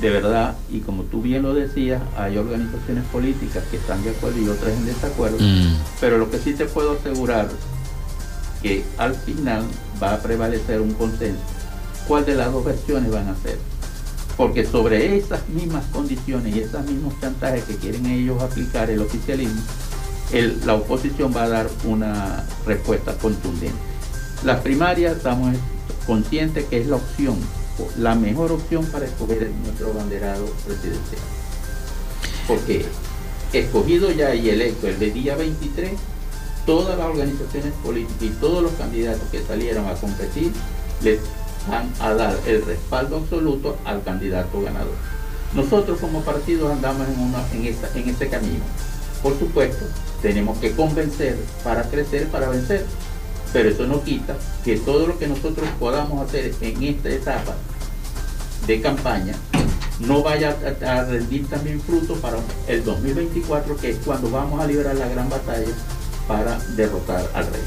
de 0.00 0.10
verdad, 0.10 0.56
y 0.70 0.80
como 0.80 1.02
tú 1.02 1.20
bien 1.20 1.42
lo 1.42 1.52
decías, 1.52 2.00
hay 2.16 2.38
organizaciones 2.38 3.04
políticas 3.06 3.64
que 3.70 3.76
están 3.76 4.02
de 4.02 4.10
acuerdo 4.10 4.40
y 4.40 4.48
otras 4.48 4.72
en 4.72 4.86
desacuerdo, 4.86 5.36
mm. 5.38 5.76
pero 6.00 6.18
lo 6.18 6.30
que 6.30 6.38
sí 6.38 6.54
te 6.54 6.64
puedo 6.64 6.92
asegurar 6.92 7.48
que 8.62 8.84
al 8.98 9.14
final 9.14 9.64
va 10.02 10.14
a 10.14 10.18
prevalecer 10.22 10.80
un 10.80 10.94
consenso. 10.94 11.42
¿Cuál 12.08 12.24
de 12.24 12.34
las 12.34 12.52
dos 12.52 12.64
versiones 12.64 13.10
van 13.10 13.28
a 13.28 13.36
ser? 13.36 13.58
Porque 14.36 14.64
sobre 14.64 15.16
esas 15.16 15.48
mismas 15.48 15.84
condiciones 15.92 16.54
y 16.54 16.60
esos 16.60 16.84
mismos 16.86 17.14
chantajes 17.20 17.64
que 17.64 17.76
quieren 17.76 18.06
ellos 18.06 18.42
aplicar 18.42 18.90
el 18.90 19.00
oficialismo, 19.00 19.60
la 20.64 20.74
oposición 20.74 21.34
va 21.36 21.44
a 21.44 21.48
dar 21.48 21.68
una 21.84 22.44
respuesta 22.66 23.12
contundente. 23.18 23.76
Las 24.44 24.60
primarias 24.60 25.18
estamos 25.18 25.54
conscientes 26.06 26.64
que 26.64 26.80
es 26.80 26.86
la 26.86 26.96
opción 26.96 27.36
la 27.98 28.14
mejor 28.14 28.52
opción 28.52 28.84
para 28.86 29.06
escoger 29.06 29.50
nuestro 29.64 29.92
banderado 29.94 30.46
presidencial. 30.66 31.20
Porque 32.46 32.84
escogido 33.52 34.10
ya 34.10 34.34
y 34.34 34.50
electo 34.50 34.88
el 34.88 34.98
de 34.98 35.10
día 35.10 35.36
23, 35.36 35.92
todas 36.66 36.96
las 36.98 37.06
organizaciones 37.06 37.72
políticas 37.82 38.22
y 38.22 38.28
todos 38.30 38.62
los 38.62 38.72
candidatos 38.72 39.28
que 39.30 39.42
salieron 39.42 39.86
a 39.86 39.94
competir 39.94 40.52
les 41.02 41.20
van 41.68 41.92
a 42.00 42.14
dar 42.14 42.36
el 42.46 42.64
respaldo 42.64 43.16
absoluto 43.16 43.76
al 43.84 44.02
candidato 44.02 44.60
ganador. 44.62 44.94
Nosotros 45.54 45.98
como 46.00 46.22
partido 46.22 46.72
andamos 46.72 47.08
en, 47.08 47.20
una, 47.20 47.44
en, 47.52 47.66
esa, 47.66 47.88
en 47.94 48.08
ese 48.08 48.28
camino. 48.28 48.64
Por 49.22 49.38
supuesto, 49.38 49.84
tenemos 50.22 50.58
que 50.58 50.72
convencer 50.72 51.36
para 51.62 51.82
crecer, 51.82 52.28
para 52.28 52.48
vencer. 52.48 52.86
Pero 53.52 53.68
eso 53.68 53.86
no 53.86 54.02
quita 54.02 54.34
que 54.64 54.78
todo 54.78 55.06
lo 55.06 55.18
que 55.18 55.28
nosotros 55.28 55.68
podamos 55.78 56.26
hacer 56.26 56.54
en 56.62 56.82
esta 56.82 57.10
etapa 57.10 57.54
de 58.66 58.80
campaña 58.80 59.34
no 60.00 60.22
vaya 60.22 60.56
a, 60.86 61.04
rendir 61.04 61.46
también 61.48 61.80
fruto 61.80 62.14
para 62.14 62.38
el 62.66 62.82
2024, 62.82 63.76
que 63.76 63.90
es 63.90 63.98
cuando 64.04 64.30
vamos 64.30 64.60
a 64.60 64.66
liberar 64.66 64.96
la 64.96 65.08
gran 65.08 65.28
batalla 65.28 65.66
para 66.26 66.58
derrotar 66.76 67.24
al 67.34 67.46
rey. 67.46 67.62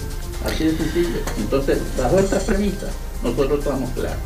Así 0.45 0.66
de 0.66 0.78
sencillo. 0.78 1.20
Entonces, 1.38 1.80
bajo 1.97 2.20
esta 2.20 2.39
premisa, 2.39 2.88
nosotros 3.24 3.60
estamos 3.60 3.89
claros. 3.91 4.20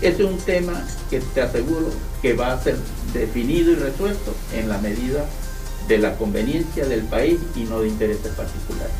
Ese 0.00 0.22
es 0.22 0.30
un 0.30 0.38
tema 0.38 0.82
que 1.10 1.20
te 1.20 1.42
aseguro 1.42 1.90
que 2.22 2.32
va 2.32 2.52
a 2.52 2.58
ser 2.58 2.76
definido 3.12 3.72
y 3.72 3.74
resuelto 3.74 4.34
en 4.54 4.68
la 4.68 4.78
medida 4.78 5.24
de 5.88 5.98
la 5.98 6.16
conveniencia 6.16 6.86
del 6.86 7.02
país 7.02 7.38
y 7.54 7.64
no 7.64 7.80
de 7.80 7.88
intereses 7.88 8.32
particulares. 8.34 8.92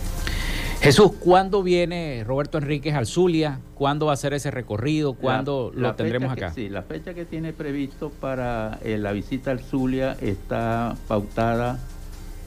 Jesús, 0.81 1.13
¿cuándo 1.21 1.63
viene 1.63 2.25
Roberto 2.27 2.57
Enríquez 2.57 2.95
al 2.95 3.07
Zulia? 3.07 3.61
¿Cuándo 3.75 4.07
va 4.07 4.13
a 4.13 4.15
hacer 4.15 4.33
ese 4.33 4.51
recorrido? 4.51 5.13
¿Cuándo 5.13 5.71
lo 5.75 5.95
tendremos 5.95 6.33
acá? 6.33 6.53
sí, 6.55 6.71
la 6.71 6.83
fecha 6.83 7.13
que 7.13 7.27
tiene 7.27 7.53
previsto 7.53 8.11
para 8.11 8.79
eh, 8.83 8.97
la 8.97 9.13
visita 9.13 9.51
al 9.51 9.61
Zulia 9.61 10.17
está 10.23 10.97
pautada 11.07 11.79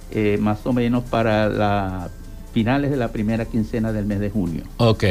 eh, 0.09 0.37
más 0.39 0.65
o 0.65 0.73
menos 0.73 1.03
para 1.03 1.47
las 1.47 2.11
finales 2.53 2.91
de 2.91 2.97
la 2.97 3.11
primera 3.11 3.45
quincena 3.45 3.91
del 3.91 4.05
mes 4.05 4.19
de 4.19 4.29
junio. 4.29 4.63
Ok. 4.77 5.03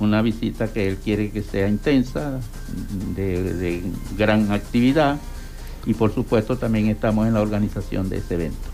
Una 0.00 0.22
visita 0.22 0.72
que 0.72 0.88
él 0.88 0.96
quiere 0.96 1.30
que 1.30 1.42
sea 1.42 1.68
intensa, 1.68 2.40
de 3.14 3.82
gran 4.16 4.50
actividad, 4.50 5.18
y 5.86 5.94
por 5.94 6.12
supuesto 6.14 6.56
también 6.56 6.88
estamos 6.88 7.26
en 7.26 7.34
la 7.34 7.40
organización 7.40 8.08
de 8.08 8.18
ese 8.18 8.34
evento. 8.34 8.70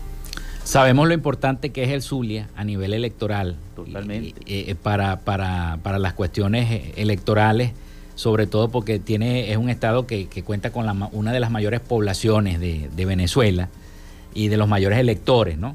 Sabemos 0.67 1.07
lo 1.07 1.13
importante 1.13 1.71
que 1.71 1.83
es 1.83 1.91
el 1.91 2.01
Zulia 2.01 2.49
a 2.57 2.65
nivel 2.65 2.93
electoral. 2.93 3.55
Totalmente. 3.73 4.41
Eh, 4.45 4.65
eh, 4.67 4.75
para, 4.75 5.21
para, 5.21 5.79
para, 5.81 5.97
las 5.97 6.13
cuestiones 6.13 6.69
eh, 6.69 6.93
electorales, 6.97 7.71
sobre 8.15 8.47
todo 8.47 8.67
porque 8.67 8.99
tiene, 8.99 9.51
es 9.51 9.57
un 9.57 9.69
estado 9.69 10.05
que, 10.05 10.27
cuenta 10.43 10.71
con 10.71 10.85
la, 10.85 11.09
una 11.13 11.31
de 11.31 11.39
las 11.39 11.51
mayores 11.51 11.79
poblaciones 11.79 12.59
de, 12.59 13.05
Venezuela 13.05 13.69
y 14.33 14.49
de 14.49 14.57
los 14.57 14.67
mayores 14.67 14.99
electores, 14.99 15.57
¿no? 15.57 15.73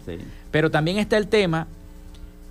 Pero 0.51 0.71
también 0.71 0.99
está 0.99 1.17
el 1.17 1.29
tema 1.29 1.69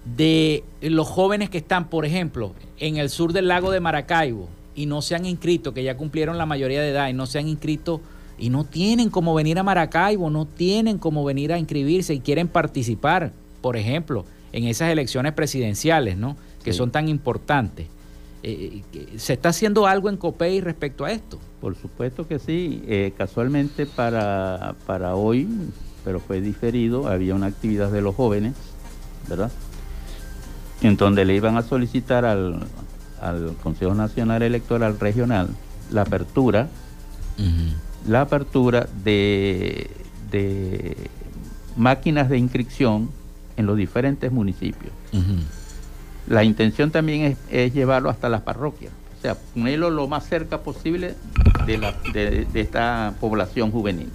de 0.05 0.63
los 0.81 1.07
jóvenes 1.07 1.49
que 1.49 1.59
están, 1.59 1.89
por 1.89 2.05
ejemplo, 2.05 2.53
en 2.79 2.97
el 2.97 3.09
sur 3.09 3.33
del 3.33 3.47
lago 3.47 3.71
de 3.71 3.79
Maracaibo 3.79 4.49
y 4.75 4.85
no 4.85 5.01
se 5.01 5.15
han 5.15 5.25
inscrito, 5.25 5.73
que 5.73 5.83
ya 5.83 5.97
cumplieron 5.97 6.37
la 6.37 6.45
mayoría 6.45 6.81
de 6.81 6.89
edad 6.89 7.09
y 7.09 7.13
no 7.13 7.25
se 7.25 7.39
han 7.39 7.47
inscrito 7.47 8.01
y 8.37 8.49
no 8.49 8.63
tienen 8.63 9.09
como 9.09 9.35
venir 9.35 9.59
a 9.59 9.63
Maracaibo, 9.63 10.29
no 10.29 10.45
tienen 10.45 10.97
como 10.97 11.23
venir 11.23 11.53
a 11.53 11.59
inscribirse 11.59 12.13
y 12.13 12.19
quieren 12.21 12.47
participar, 12.47 13.33
por 13.61 13.77
ejemplo, 13.77 14.25
en 14.51 14.65
esas 14.65 14.89
elecciones 14.89 15.33
presidenciales, 15.33 16.17
¿no? 16.17 16.35
Que 16.63 16.73
son 16.73 16.91
tan 16.91 17.07
importantes. 17.07 17.87
Eh, 18.43 18.81
eh, 18.93 19.07
¿Se 19.17 19.33
está 19.33 19.49
haciendo 19.49 19.85
algo 19.85 20.09
en 20.09 20.17
COPEI 20.17 20.61
respecto 20.61 21.05
a 21.05 21.11
esto? 21.11 21.39
Por 21.59 21.75
supuesto 21.75 22.27
que 22.27 22.39
sí. 22.39 22.83
Eh, 22.87 23.13
casualmente 23.15 23.85
para, 23.85 24.75
para 24.87 25.15
hoy, 25.15 25.47
pero 26.03 26.19
fue 26.19 26.41
diferido, 26.41 27.07
había 27.07 27.35
una 27.35 27.47
actividad 27.47 27.91
de 27.91 28.01
los 28.01 28.15
jóvenes, 28.15 28.55
¿verdad? 29.29 29.51
En 30.81 30.97
donde 30.97 31.25
le 31.25 31.35
iban 31.35 31.57
a 31.57 31.61
solicitar 31.61 32.25
al, 32.25 32.59
Consejo 33.61 33.93
Nacional 33.93 34.41
Electoral 34.41 34.99
Regional 34.99 35.47
la 35.91 36.01
apertura 36.01 36.69
la 38.07 38.21
apertura 38.21 38.87
de, 39.03 39.89
máquinas 41.75 42.29
de 42.29 42.37
inscripción 42.37 43.09
en 43.57 43.65
los 43.65 43.77
diferentes 43.77 44.31
municipios. 44.31 44.91
La 46.27 46.43
intención 46.43 46.91
también 46.91 47.37
es, 47.49 47.73
llevarlo 47.73 48.09
hasta 48.09 48.29
las 48.29 48.41
parroquias, 48.41 48.91
o 49.17 49.21
sea, 49.21 49.35
ponerlo 49.35 49.89
lo 49.89 50.07
más 50.07 50.25
cerca 50.25 50.61
posible 50.61 51.15
de, 51.65 51.77
la, 51.77 51.93
de, 52.13 52.47
esta 52.53 53.13
población 53.19 53.71
juvenil. 53.71 54.09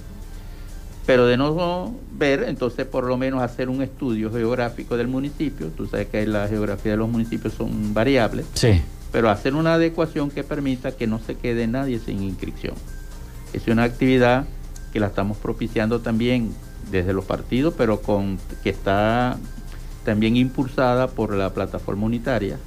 Pero 1.06 1.26
de 1.26 1.36
no 1.36 1.94
ver, 2.18 2.42
entonces 2.42 2.84
por 2.84 3.04
lo 3.04 3.16
menos 3.16 3.40
hacer 3.40 3.68
un 3.68 3.80
estudio 3.80 4.32
geográfico 4.32 4.96
del 4.96 5.06
municipio, 5.06 5.68
tú 5.68 5.86
sabes 5.86 6.08
que 6.08 6.26
la 6.26 6.48
geografía 6.48 6.92
de 6.92 6.98
los 6.98 7.08
municipios 7.08 7.54
son 7.54 7.94
variables, 7.94 8.46
sí. 8.54 8.82
pero 9.12 9.30
hacer 9.30 9.54
una 9.54 9.74
adecuación 9.74 10.30
que 10.30 10.42
permita 10.42 10.92
que 10.92 11.06
no 11.06 11.20
se 11.20 11.36
quede 11.36 11.68
nadie 11.68 12.00
sin 12.00 12.22
inscripción. 12.22 12.74
Es 13.52 13.68
una 13.68 13.84
actividad 13.84 14.46
que 14.92 14.98
la 14.98 15.06
estamos 15.06 15.36
propiciando 15.36 16.00
también 16.00 16.52
desde 16.90 17.12
los 17.12 17.24
partidos, 17.24 17.74
pero 17.76 18.00
con 18.00 18.38
que 18.64 18.70
está 18.70 19.36
también 20.04 20.36
impulsada 20.36 21.08
por 21.08 21.34
la 21.34 21.52
plataforma 21.54 22.06
unitaria 22.06 22.58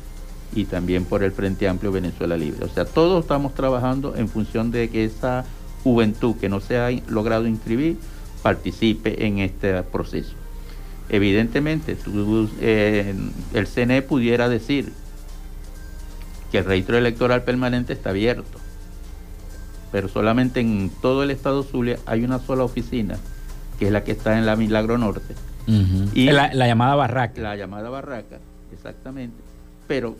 y 0.53 0.65
también 0.65 1.05
por 1.05 1.23
el 1.23 1.31
Frente 1.31 1.67
Amplio 1.67 1.91
Venezuela 1.91 2.37
Libre. 2.37 2.65
O 2.65 2.69
sea, 2.69 2.85
todos 2.85 3.21
estamos 3.21 3.53
trabajando 3.53 4.15
en 4.15 4.27
función 4.27 4.71
de 4.71 4.89
que 4.89 5.03
esa 5.03 5.45
juventud 5.83 6.35
que 6.35 6.49
no 6.49 6.59
se 6.59 6.77
ha 6.77 6.89
logrado 7.07 7.47
inscribir 7.47 7.97
participe 8.41 9.25
en 9.25 9.39
este 9.39 9.83
proceso. 9.83 10.33
Evidentemente, 11.09 11.97
eh, 12.61 13.15
el 13.53 13.67
CNE 13.67 14.01
pudiera 14.01 14.47
decir 14.47 14.93
que 16.51 16.59
el 16.59 16.65
registro 16.65 16.97
electoral 16.97 17.43
permanente 17.43 17.93
está 17.93 18.11
abierto 18.11 18.59
pero 19.91 20.07
solamente 20.07 20.59
en 20.59 20.91
todo 21.01 21.23
el 21.23 21.31
estado 21.31 21.63
Zulia 21.63 21.97
hay 22.05 22.23
una 22.23 22.39
sola 22.39 22.63
oficina, 22.63 23.17
que 23.77 23.87
es 23.87 23.91
la 23.91 24.03
que 24.03 24.11
está 24.11 24.37
en 24.37 24.45
la 24.45 24.55
Milagro 24.55 24.97
Norte. 24.97 25.35
y 25.67 26.29
la, 26.31 26.51
llamada 26.53 26.95
Barraca. 26.95 27.41
La 27.41 27.55
llamada 27.55 27.89
Barraca, 27.89 28.39
exactamente. 28.71 29.37
Pero 29.87 30.15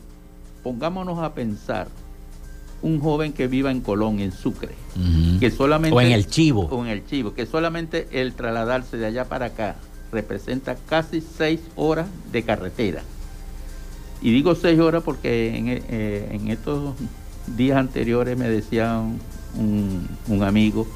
pongámonos 0.62 1.18
a 1.20 1.34
pensar 1.34 1.88
un 2.82 3.00
joven 3.00 3.32
que 3.32 3.46
viva 3.46 3.70
en 3.70 3.80
Colón, 3.80 4.20
en 4.20 4.32
Sucre, 4.32 4.74
que 5.38 5.50
solamente... 5.50 5.96
O 5.96 6.00
en 6.00 6.12
el 6.12 6.26
Chivo. 6.26 6.62
O 6.70 6.84
en 6.84 6.90
el 6.90 7.06
Chivo, 7.06 7.34
que 7.34 7.46
solamente 7.46 8.08
el 8.12 8.34
trasladarse 8.34 8.96
de 8.96 9.06
allá 9.06 9.26
para 9.26 9.46
acá 9.46 9.76
representa 10.12 10.76
casi 10.88 11.20
seis 11.20 11.60
horas 11.76 12.08
de 12.32 12.42
carretera. 12.42 13.02
Y 14.22 14.32
digo 14.32 14.54
seis 14.54 14.78
horas 14.80 15.02
porque 15.02 15.56
en, 15.56 15.68
eh, 15.68 16.28
en 16.32 16.48
estos 16.48 16.94
días 17.56 17.78
anteriores 17.78 18.36
me 18.36 18.48
decían 18.48 19.18
un, 19.56 20.42
amigo 20.42 20.86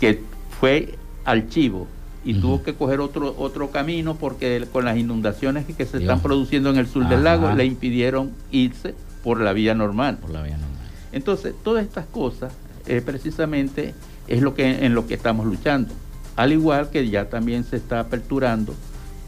que 0.00 0.22
fue 0.60 0.94
al 1.24 1.48
Chivo 1.48 1.86
y 2.24 2.34
tuvo 2.34 2.62
que 2.62 2.74
coger 2.74 3.00
otro, 3.00 3.34
otro 3.38 3.70
camino 3.70 4.16
porque 4.16 4.66
con 4.72 4.84
las 4.84 4.96
inundaciones 4.96 5.64
que, 5.64 5.86
se 5.86 5.98
están 5.98 6.20
produciendo 6.20 6.70
en 6.70 6.76
el 6.78 6.88
sur 6.88 7.08
del 7.08 7.22
lago 7.22 7.52
le 7.52 7.64
impidieron 7.64 8.32
irse 8.50 8.94
por 9.22 9.40
la 9.40 9.52
vía 9.52 9.74
normal. 9.74 10.18
Por 10.18 10.30
la 10.30 10.42
vía 10.42 10.56
normal. 10.56 10.75
Entonces, 11.12 11.54
todas 11.62 11.84
estas 11.84 12.06
cosas, 12.06 12.52
precisamente 13.04 13.94
Es 14.28 14.42
lo 14.42 14.54
que, 14.54 14.84
en 14.84 14.94
lo 14.94 15.06
que 15.06 15.14
estamos 15.14 15.46
luchando. 15.46 15.94
Al 16.36 16.52
igual 16.52 16.90
que 16.90 17.08
ya 17.08 17.28
también 17.28 17.64
se 17.64 17.76
está 17.76 18.00
aperturando 18.00 18.74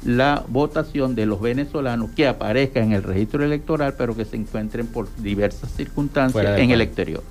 la 0.05 0.45
votación 0.49 1.14
de 1.14 1.26
los 1.26 1.41
venezolanos 1.41 2.11
que 2.11 2.26
aparezcan 2.26 2.85
en 2.85 2.93
el 2.93 3.03
registro 3.03 3.45
electoral, 3.45 3.95
pero 3.97 4.16
que 4.16 4.24
se 4.24 4.37
encuentren 4.37 4.87
por 4.87 5.09
diversas 5.16 5.70
circunstancias 5.72 6.59
en 6.59 6.70
el 6.70 6.81
exterior. 6.81 7.22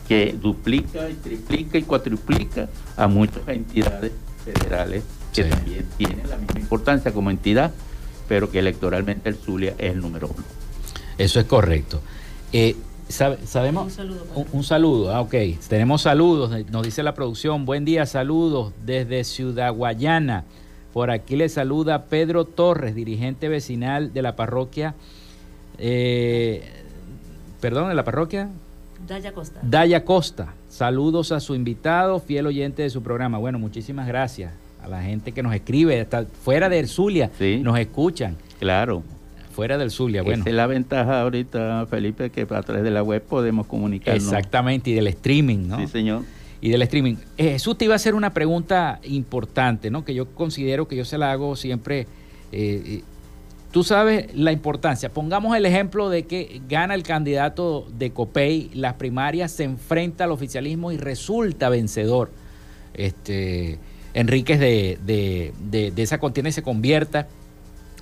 que 0.07 0.33
duplica 0.39 1.09
y 1.09 1.15
triplica 1.15 1.77
y 1.77 1.83
cuatriplica 1.83 2.69
a 2.95 3.07
muchas 3.07 3.45
entidades 3.47 4.13
federales 4.53 5.03
que 5.33 5.43
también 5.43 5.85
tienen 5.97 6.29
la 6.29 6.37
misma 6.37 6.59
importancia 6.59 7.13
como 7.13 7.29
entidad, 7.29 7.71
pero 8.27 8.49
que 8.49 8.59
electoralmente 8.59 9.29
el 9.29 9.35
Zulia 9.35 9.75
es 9.77 9.93
el 9.93 10.01
número 10.01 10.27
uno. 10.27 10.43
Eso 11.17 11.39
es 11.39 11.45
correcto. 11.45 12.01
Eh, 12.53 12.75
sabemos 13.09 13.85
un 13.85 13.91
saludo, 13.91 14.25
un, 14.51 14.63
saludo, 14.63 15.15
ah, 15.15 15.21
ok. 15.21 15.35
Tenemos 15.67 16.01
saludos, 16.01 16.51
nos 16.69 16.83
dice 16.83 17.03
la 17.03 17.13
producción. 17.13 17.65
Buen 17.65 17.85
día, 17.85 18.05
saludos 18.05 18.73
desde 18.85 19.23
Ciudad 19.23 19.73
Guayana. 19.73 20.45
Por 20.93 21.11
aquí 21.11 21.35
le 21.35 21.49
saluda 21.49 22.05
Pedro 22.05 22.45
Torres, 22.45 22.95
dirigente 22.95 23.49
vecinal 23.49 24.13
de 24.13 24.21
la 24.21 24.35
parroquia. 24.35 24.95
Eh, 25.77 26.63
perdón, 27.61 27.89
de 27.89 27.95
la 27.95 28.03
parroquia. 28.03 28.49
Daya 29.07 29.31
Costa. 29.31 29.59
Daya 29.61 30.03
Costa. 30.03 30.53
Saludos 30.77 31.31
a 31.31 31.39
su 31.39 31.55
invitado, 31.55 32.19
fiel 32.19 32.45
oyente 32.45 32.83
de 32.83 32.91
su 32.91 33.01
programa. 33.01 33.39
Bueno, 33.39 33.57
muchísimas 33.57 34.07
gracias 34.07 34.53
a 34.79 34.87
la 34.87 35.01
gente 35.01 35.31
que 35.31 35.41
nos 35.41 35.55
escribe, 35.55 35.99
hasta 35.99 36.25
fuera 36.25 36.69
de 36.69 36.85
Zulia, 36.85 37.31
nos 37.63 37.79
escuchan. 37.79 38.37
Claro 38.59 39.01
fuera 39.53 39.79
del 39.79 39.89
Zulia. 39.89 40.21
Bueno. 40.21 40.41
Esa 40.41 40.51
es 40.51 40.55
la 40.55 40.67
ventaja 40.67 41.21
ahorita, 41.21 41.87
Felipe, 41.89 42.29
que 42.29 42.41
a 42.41 42.61
través 42.61 42.83
de 42.83 42.91
la 42.91 43.01
web 43.01 43.23
podemos 43.23 43.65
comunicarnos. 43.65 44.23
Exactamente, 44.23 44.91
y 44.91 44.93
del 44.93 45.07
streaming, 45.07 45.67
¿no? 45.67 45.79
Sí, 45.79 45.87
señor. 45.87 46.21
Y 46.61 46.69
del 46.69 46.83
streaming. 46.83 47.15
Eh, 47.39 47.53
Jesús 47.53 47.75
te 47.75 47.85
iba 47.85 47.95
a 47.95 47.95
hacer 47.95 48.13
una 48.13 48.35
pregunta 48.35 48.99
importante, 49.01 49.89
¿no? 49.89 50.05
Que 50.05 50.13
yo 50.13 50.27
considero 50.27 50.87
que 50.87 50.95
yo 50.95 51.05
se 51.05 51.17
la 51.17 51.31
hago 51.31 51.55
siempre. 51.55 52.01
Eh, 52.51 52.83
eh, 52.85 53.03
tú 53.77 53.83
sabes 53.83 54.35
la 54.35 54.51
importancia. 54.51 55.13
Pongamos 55.13 55.55
el 55.55 55.63
ejemplo 55.67 56.09
de 56.09 56.25
que 56.25 56.61
gana 56.67 56.95
el 56.95 57.03
candidato 57.03 57.85
de 57.95 58.09
COPEI 58.09 58.71
las 58.73 58.95
primarias, 58.95 59.51
se 59.51 59.65
enfrenta 59.65 60.23
al 60.23 60.31
oficialismo 60.31 60.91
y 60.91 60.97
resulta 60.97 61.69
vencedor. 61.69 62.31
Este, 62.95 63.77
Enríquez 64.15 64.59
de, 64.59 64.97
de, 65.05 65.53
de, 65.69 65.91
de 65.91 66.01
esa 66.01 66.17
contienda 66.17 66.49
y 66.49 66.53
se 66.53 66.63
convierta 66.63 67.27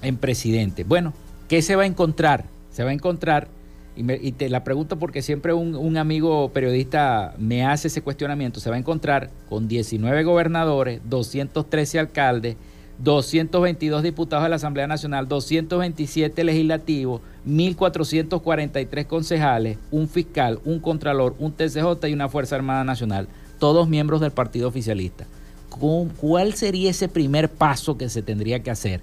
en 0.01 0.15
presidente. 0.15 0.86
Bueno, 0.86 1.13
¿Qué 1.47 1.61
se 1.61 1.76
va 1.76 1.84
a 1.84 1.86
encontrar? 1.86 2.45
Se 2.71 2.84
va 2.84 2.89
a 2.89 2.93
encontrar, 2.93 3.47
y, 3.95 4.32
te 4.32 4.49
la 4.49 4.63
pregunto 4.63 4.97
porque 4.97 5.21
siempre 5.21 5.53
un, 5.53 5.97
amigo 5.97 6.49
periodista 6.49 7.36
me 7.38 7.65
hace 7.65 7.88
ese 7.88 8.01
cuestionamiento, 8.01 8.59
se 8.59 8.69
va 8.69 8.76
a 8.76 8.80
encontrar 8.80 9.30
con 9.47 9.67
19 9.67 10.23
gobernadores, 10.23 11.01
213 11.05 11.99
alcaldes, 11.99 12.57
222 13.00 14.04
diputados 14.04 14.43
de 14.43 14.50
la 14.50 14.56
Asamblea 14.56 14.88
Nacional, 14.88 15.28
227 15.28 16.43
legislativos, 16.43 17.22
1.443 17.48 19.06
concejales, 19.06 19.78
un 19.91 20.08
fiscal, 20.08 20.60
un 20.64 20.80
contralor, 20.80 21.36
un 21.39 21.52
TCJ 21.52 22.08
y 22.08 22.14
una 22.14 22.30
Fuerza 22.30 22.56
Armada 22.56 22.84
Nacional, 22.84 23.28
todos 23.60 23.88
miembros 23.88 24.22
del 24.22 24.32
partido 24.32 24.68
oficialista. 24.68 25.26
¿Cuál 25.70 26.54
sería 26.54 26.89
ese 26.89 27.10
primer 27.10 27.50
paso 27.50 27.98
que 27.98 28.08
se 28.08 28.22
tendría 28.22 28.64
que 28.64 28.72
hacer? 28.72 29.02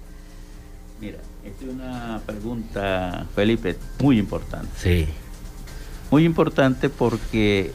Mira, 0.99 1.19
esta 1.45 1.65
es 1.65 1.71
una 1.71 2.21
pregunta, 2.25 3.27
Felipe, 3.35 3.77
muy 4.01 4.17
importante. 4.17 4.69
Sí. 4.77 5.05
Muy 6.09 6.25
importante 6.25 6.89
porque 6.89 7.71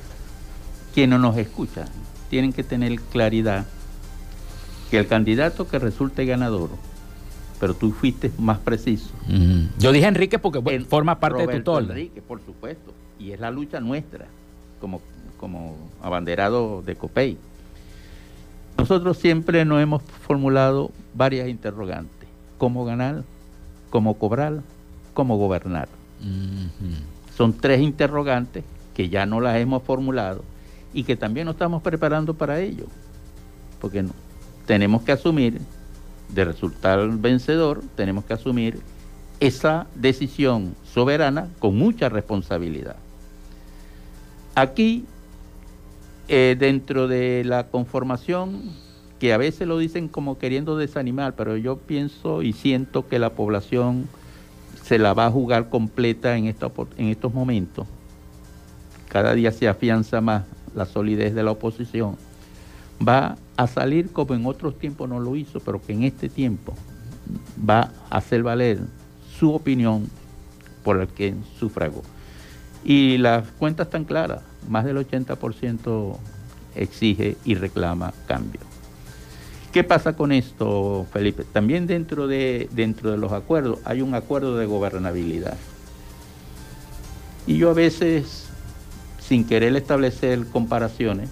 quienes 0.94 1.20
nos 1.20 1.36
escuchan 1.36 1.88
tienen 2.28 2.52
que 2.52 2.64
tener 2.64 3.00
claridad 3.00 3.66
que 4.90 4.98
el 4.98 5.06
candidato 5.06 5.68
que 5.68 5.78
resulte 5.78 6.24
ganador, 6.24 6.70
pero 7.60 7.74
tú 7.74 7.92
fuiste 7.92 8.30
más 8.38 8.58
preciso. 8.58 9.10
Yo 9.78 9.92
dije 9.92 10.06
Enrique 10.06 10.38
porque 10.38 10.80
forma 10.80 11.18
parte 11.20 11.46
de 11.46 11.58
tu 11.58 11.62
tolda. 11.62 11.94
Enrique, 11.94 12.22
por 12.22 12.40
supuesto, 12.44 12.92
y 13.18 13.32
es 13.32 13.40
la 13.40 13.50
lucha 13.50 13.80
nuestra 13.80 14.26
como, 14.80 15.00
como 15.38 15.76
abanderado 16.02 16.82
de 16.82 16.96
COPEI. 16.96 17.36
Nosotros 18.76 19.18
siempre 19.18 19.64
nos 19.64 19.82
hemos 19.82 20.02
formulado 20.02 20.92
varias 21.14 21.48
interrogantes. 21.48 22.28
¿Cómo 22.58 22.84
ganar? 22.84 23.24
cómo 23.90 24.14
cobrar, 24.14 24.62
cómo 25.14 25.36
gobernar. 25.36 25.88
Son 27.36 27.52
tres 27.52 27.80
interrogantes 27.80 28.64
que 28.94 29.08
ya 29.08 29.26
no 29.26 29.40
las 29.40 29.56
hemos 29.56 29.82
formulado 29.82 30.42
y 30.92 31.04
que 31.04 31.16
también 31.16 31.46
nos 31.46 31.54
estamos 31.54 31.82
preparando 31.82 32.34
para 32.34 32.60
ello. 32.60 32.86
Porque 33.80 34.02
no, 34.02 34.10
tenemos 34.68 35.00
que 35.00 35.12
asumir, 35.12 35.62
de 36.28 36.44
resultar 36.44 37.08
vencedor, 37.16 37.80
tenemos 37.96 38.26
que 38.26 38.34
asumir 38.34 38.78
esa 39.40 39.86
decisión 39.94 40.76
soberana 40.84 41.48
con 41.58 41.74
mucha 41.74 42.10
responsabilidad. 42.10 42.96
Aquí, 44.54 45.06
eh, 46.28 46.54
dentro 46.58 47.08
de 47.08 47.44
la 47.46 47.68
conformación 47.68 48.60
que 49.18 49.32
a 49.32 49.38
veces 49.38 49.66
lo 49.66 49.78
dicen 49.78 50.06
como 50.06 50.36
queriendo 50.36 50.76
desanimar, 50.76 51.34
pero 51.34 51.56
yo 51.56 51.78
pienso 51.78 52.42
y 52.42 52.52
siento 52.52 53.08
que 53.08 53.18
la 53.18 53.30
población 53.30 54.06
se 54.82 54.98
la 54.98 55.14
va 55.14 55.26
a 55.26 55.30
jugar 55.30 55.70
completa 55.70 56.36
en, 56.36 56.44
en 56.44 57.06
estos 57.08 57.32
momentos. 57.32 57.86
Cada 59.08 59.32
día 59.32 59.50
se 59.50 59.66
afianza 59.66 60.20
más 60.20 60.44
la 60.74 60.84
solidez 60.84 61.34
de 61.34 61.42
la 61.42 61.52
oposición. 61.52 62.16
Va 63.00 63.38
a 63.58 63.66
salir 63.66 64.12
como 64.12 64.34
en 64.34 64.46
otros 64.46 64.78
tiempos 64.78 65.08
no 65.08 65.18
lo 65.18 65.34
hizo, 65.34 65.58
pero 65.58 65.82
que 65.82 65.92
en 65.92 66.04
este 66.04 66.28
tiempo 66.28 66.74
va 67.68 67.92
a 68.08 68.18
hacer 68.18 68.44
valer 68.44 68.78
su 69.36 69.52
opinión 69.52 70.08
por 70.84 71.00
el 71.00 71.08
que 71.08 71.34
sufragó. 71.58 72.04
Y 72.84 73.18
las 73.18 73.48
cuentas 73.58 73.88
están 73.88 74.04
claras, 74.04 74.42
más 74.68 74.84
del 74.84 74.96
80% 74.96 76.16
exige 76.76 77.36
y 77.44 77.56
reclama 77.56 78.14
cambio. 78.28 78.60
¿Qué 79.72 79.82
pasa 79.82 80.14
con 80.14 80.30
esto, 80.30 81.04
Felipe? 81.12 81.42
También 81.42 81.88
dentro 81.88 82.28
de, 82.28 82.68
dentro 82.70 83.10
de 83.10 83.18
los 83.18 83.32
acuerdos 83.32 83.80
hay 83.84 84.02
un 84.02 84.14
acuerdo 84.14 84.56
de 84.56 84.66
gobernabilidad. 84.66 85.56
Y 87.44 87.58
yo 87.58 87.70
a 87.70 87.74
veces, 87.74 88.46
sin 89.18 89.44
querer 89.44 89.74
establecer 89.74 90.46
comparaciones, 90.46 91.28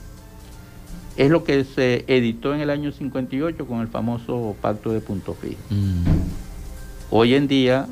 es 1.16 1.30
lo 1.30 1.44
que 1.44 1.64
se 1.64 2.04
editó 2.08 2.54
en 2.54 2.60
el 2.60 2.70
año 2.70 2.92
58 2.92 3.66
con 3.66 3.80
el 3.80 3.88
famoso 3.88 4.54
pacto 4.60 4.92
de 4.92 5.00
punto 5.00 5.34
fijo. 5.34 5.60
Mm. 5.70 6.04
Hoy 7.10 7.34
en 7.34 7.48
día, 7.48 7.86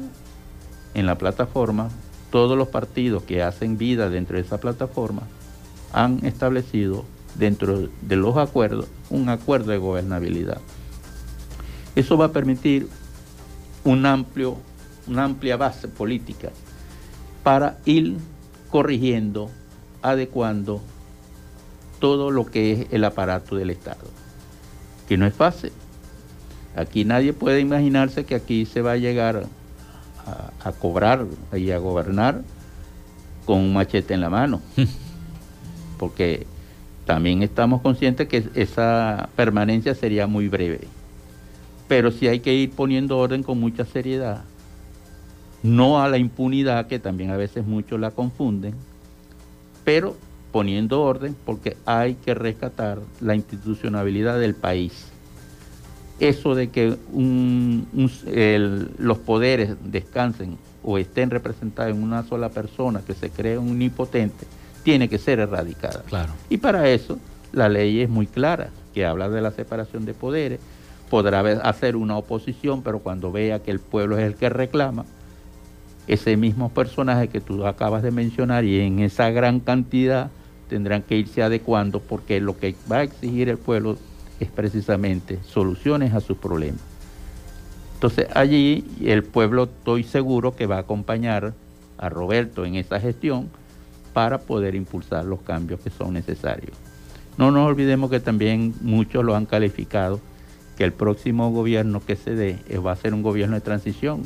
en 0.95 1.07
la 1.07 1.17
plataforma, 1.17 1.89
todos 2.31 2.59
los 2.59 2.69
partidos 2.69 3.23
que 3.23 3.43
hacen 3.43 3.79
vida 3.79 4.11
dentro 4.11 4.37
de 4.37 4.43
esa 4.43 4.59
plataforma 4.59 5.23
han 5.93 6.25
establecido 6.27 7.05
dentro 7.37 7.89
de 8.03 8.17
los 8.17 8.37
acuerdos 8.37 8.89
un 9.11 9.29
acuerdo 9.29 9.71
de 9.71 9.79
gobernabilidad. 9.79 10.61
Eso 11.95 12.19
va 12.19 12.27
a 12.27 12.33
permitir 12.33 12.89
un 13.85 14.05
amplio, 14.05 14.57
una 15.07 15.25
amplia 15.25 15.57
base 15.57 15.89
política 15.89 16.51
para 17.43 17.79
ir 17.85 18.17
corrigiendo, 18.71 19.51
adecuando 20.03 20.81
todo 21.99 22.31
lo 22.31 22.47
que 22.47 22.73
es 22.73 22.87
el 22.91 23.05
aparato 23.05 23.57
del 23.57 23.71
Estado, 23.71 24.07
que 25.09 25.17
no 25.17 25.27
es 25.27 25.35
fácil. 25.35 25.73
Aquí 26.77 27.05
nadie 27.05 27.33
puede 27.33 27.61
imaginarse 27.61 28.25
que 28.25 28.35
aquí 28.35 28.67
se 28.67 28.83
va 28.83 28.93
a 28.93 28.97
llegar 28.97 29.47
a, 30.65 30.73
cobrar 30.73 31.27
y 31.55 31.71
a 31.71 31.79
gobernar 31.79 32.43
con 33.45 33.59
un 33.59 33.75
machete 33.75 34.15
en 34.15 34.21
la 34.21 34.31
mano, 34.31 34.61
porque 35.99 36.47
también 37.05 37.43
estamos 37.43 37.83
conscientes 37.83 38.29
que 38.29 38.49
esa 38.55 39.29
permanencia 39.37 39.95
sería 39.95 40.27
muy 40.27 40.49
breve. 40.49 40.81
Pero 41.87 42.11
sí 42.11 42.27
hay 42.27 42.41
que 42.41 42.55
ir 42.55 42.71
poniendo 42.71 43.19
orden 43.19 43.43
con 43.43 43.61
mucha 43.61 43.85
seriedad. 43.85 44.45
No 45.63 46.03
a 46.03 46.09
la 46.09 46.17
impunidad, 46.17 46.87
que 46.87 46.99
también 46.99 47.31
a 47.31 47.37
veces 47.37 47.67
muchos 47.67 48.01
la 48.01 48.11
confunden, 48.11 48.75
pero 49.85 50.17
poniendo 50.55 51.03
orden 51.03 51.35
porque 51.45 51.77
hay 51.85 52.15
que 52.15 52.33
rescatar 52.33 53.01
la 53.21 53.35
institucionalidad 53.35 54.39
del 54.39 54.55
país. 54.55 55.07
Eso 56.21 56.55
de 56.55 56.71
que 56.71 56.97
los 58.99 59.19
poderes 59.19 59.75
descansen 59.85 60.57
o 60.85 60.97
estén 60.97 61.31
representados 61.31 61.93
en 61.93 62.01
una 62.01 62.23
sola 62.23 62.51
persona, 62.51 63.03
que 63.05 63.15
se 63.15 63.31
cree 63.31 63.59
un 63.59 63.83
impotente, 63.83 64.47
tiene 64.85 65.09
que 65.09 65.19
ser 65.19 65.41
erradicada. 65.41 66.05
Claro. 66.07 66.33
Y 66.49 66.59
para 66.59 66.89
eso 66.89 67.19
la 67.51 67.69
ley 67.69 68.03
es 68.03 68.09
muy 68.09 68.29
clara, 68.29 68.71
que 68.95 69.05
habla 69.05 69.29
de 69.29 69.41
la 69.41 69.51
separación 69.51 70.05
de 70.05 70.15
poderes, 70.15 70.61
podrá 71.11 71.41
hacer 71.69 71.97
una 71.97 72.17
oposición, 72.17 72.85
pero 72.85 73.01
cuando 73.01 73.33
vea 73.33 73.61
que 73.61 73.73
el 73.73 73.81
pueblo 73.81 74.19
es 74.19 74.25
el 74.25 74.37
que 74.37 74.51
reclama, 74.51 75.05
ese 76.07 76.37
mismo 76.37 76.69
personaje 76.69 77.27
que 77.27 77.41
tú 77.41 77.67
acabas 77.67 78.05
de 78.05 78.13
mencionar 78.13 78.65
y 78.65 78.79
en 78.79 79.01
esa 79.01 79.31
gran 79.31 79.59
cantidad 79.59 80.31
tendrán 80.69 81.03
que 81.03 81.17
irse 81.17 81.43
adecuando 81.43 82.01
porque 82.01 82.41
lo 82.41 82.59
que 82.59 82.75
va 82.91 82.99
a 82.99 83.03
exigir 83.03 83.49
el 83.49 83.59
pueblo 83.59 83.97
es 84.41 84.49
precisamente 84.49 85.39
soluciones 85.45 86.15
a 86.15 86.21
sus 86.21 86.37
problemas. 86.37 86.83
Entonces 87.95 88.27
allí 88.35 88.85
el 89.03 89.23
pueblo 89.23 89.65
estoy 89.65 90.03
seguro 90.03 90.55
que 90.55 90.67
va 90.67 90.77
a 90.77 90.81
acompañar 90.81 91.55
a 91.99 92.09
Roberto 92.09 92.65
en 92.65 92.75
esa 92.75 93.01
gestión 93.01 93.49
para 94.13 94.39
poder 94.39 94.75
impulsar 94.75 95.25
los 95.25 95.41
cambios 95.41 95.81
que 95.81 95.91
son 95.91 96.13
necesarios. 96.13 96.77
No 97.37 97.51
nos 97.51 97.69
olvidemos 97.69 98.11
que 98.11 98.21
también 98.21 98.75
muchos 98.81 99.25
lo 99.25 99.35
han 99.35 99.47
calificado 99.47 100.21
que 100.77 100.85
el 100.85 100.93
próximo 100.93 101.51
gobierno 101.51 102.01
que 102.05 102.17
se 102.17 102.35
dé 102.35 102.59
eh, 102.69 102.79
va 102.79 102.93
a 102.93 102.97
ser 102.97 103.15
un 103.15 103.23
gobierno 103.23 103.55
de 103.55 103.61
transición. 103.61 104.23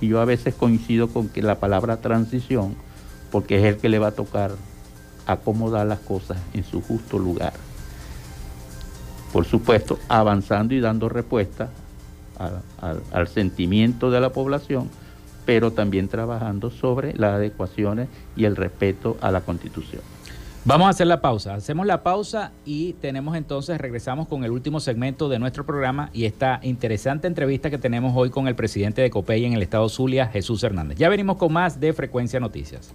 Y 0.00 0.08
yo 0.08 0.20
a 0.20 0.24
veces 0.24 0.54
coincido 0.54 1.08
con 1.08 1.28
que 1.28 1.42
la 1.42 1.60
palabra 1.60 1.98
transición, 1.98 2.74
porque 3.30 3.58
es 3.58 3.64
el 3.64 3.76
que 3.76 3.88
le 3.88 3.98
va 3.98 4.08
a 4.08 4.12
tocar 4.12 4.52
acomodar 5.26 5.86
las 5.86 6.00
cosas 6.00 6.38
en 6.54 6.64
su 6.64 6.80
justo 6.80 7.18
lugar. 7.18 7.52
Por 9.32 9.44
supuesto, 9.44 9.98
avanzando 10.08 10.74
y 10.74 10.80
dando 10.80 11.08
respuesta 11.08 11.70
al 13.12 13.28
sentimiento 13.28 14.10
de 14.10 14.20
la 14.20 14.30
población, 14.30 14.90
pero 15.46 15.72
también 15.72 16.08
trabajando 16.08 16.70
sobre 16.70 17.14
las 17.14 17.34
adecuaciones 17.34 18.08
y 18.36 18.44
el 18.44 18.56
respeto 18.56 19.16
a 19.20 19.30
la 19.30 19.40
Constitución. 19.40 20.02
Vamos 20.64 20.86
a 20.86 20.90
hacer 20.90 21.08
la 21.08 21.20
pausa. 21.20 21.54
Hacemos 21.54 21.86
la 21.86 22.04
pausa 22.04 22.52
y 22.64 22.92
tenemos 22.94 23.36
entonces, 23.36 23.80
regresamos 23.80 24.28
con 24.28 24.44
el 24.44 24.52
último 24.52 24.78
segmento 24.78 25.28
de 25.28 25.40
nuestro 25.40 25.66
programa 25.66 26.10
y 26.12 26.24
esta 26.24 26.60
interesante 26.62 27.26
entrevista 27.26 27.68
que 27.68 27.78
tenemos 27.78 28.12
hoy 28.14 28.30
con 28.30 28.46
el 28.46 28.54
presidente 28.54 29.02
de 29.02 29.10
COPEI 29.10 29.46
en 29.46 29.52
el 29.54 29.62
estado 29.62 29.88
Zulia, 29.88 30.28
Jesús 30.28 30.62
Hernández. 30.62 30.98
Ya 30.98 31.08
venimos 31.08 31.36
con 31.36 31.52
más 31.52 31.80
de 31.80 31.92
Frecuencia 31.92 32.38
Noticias. 32.38 32.94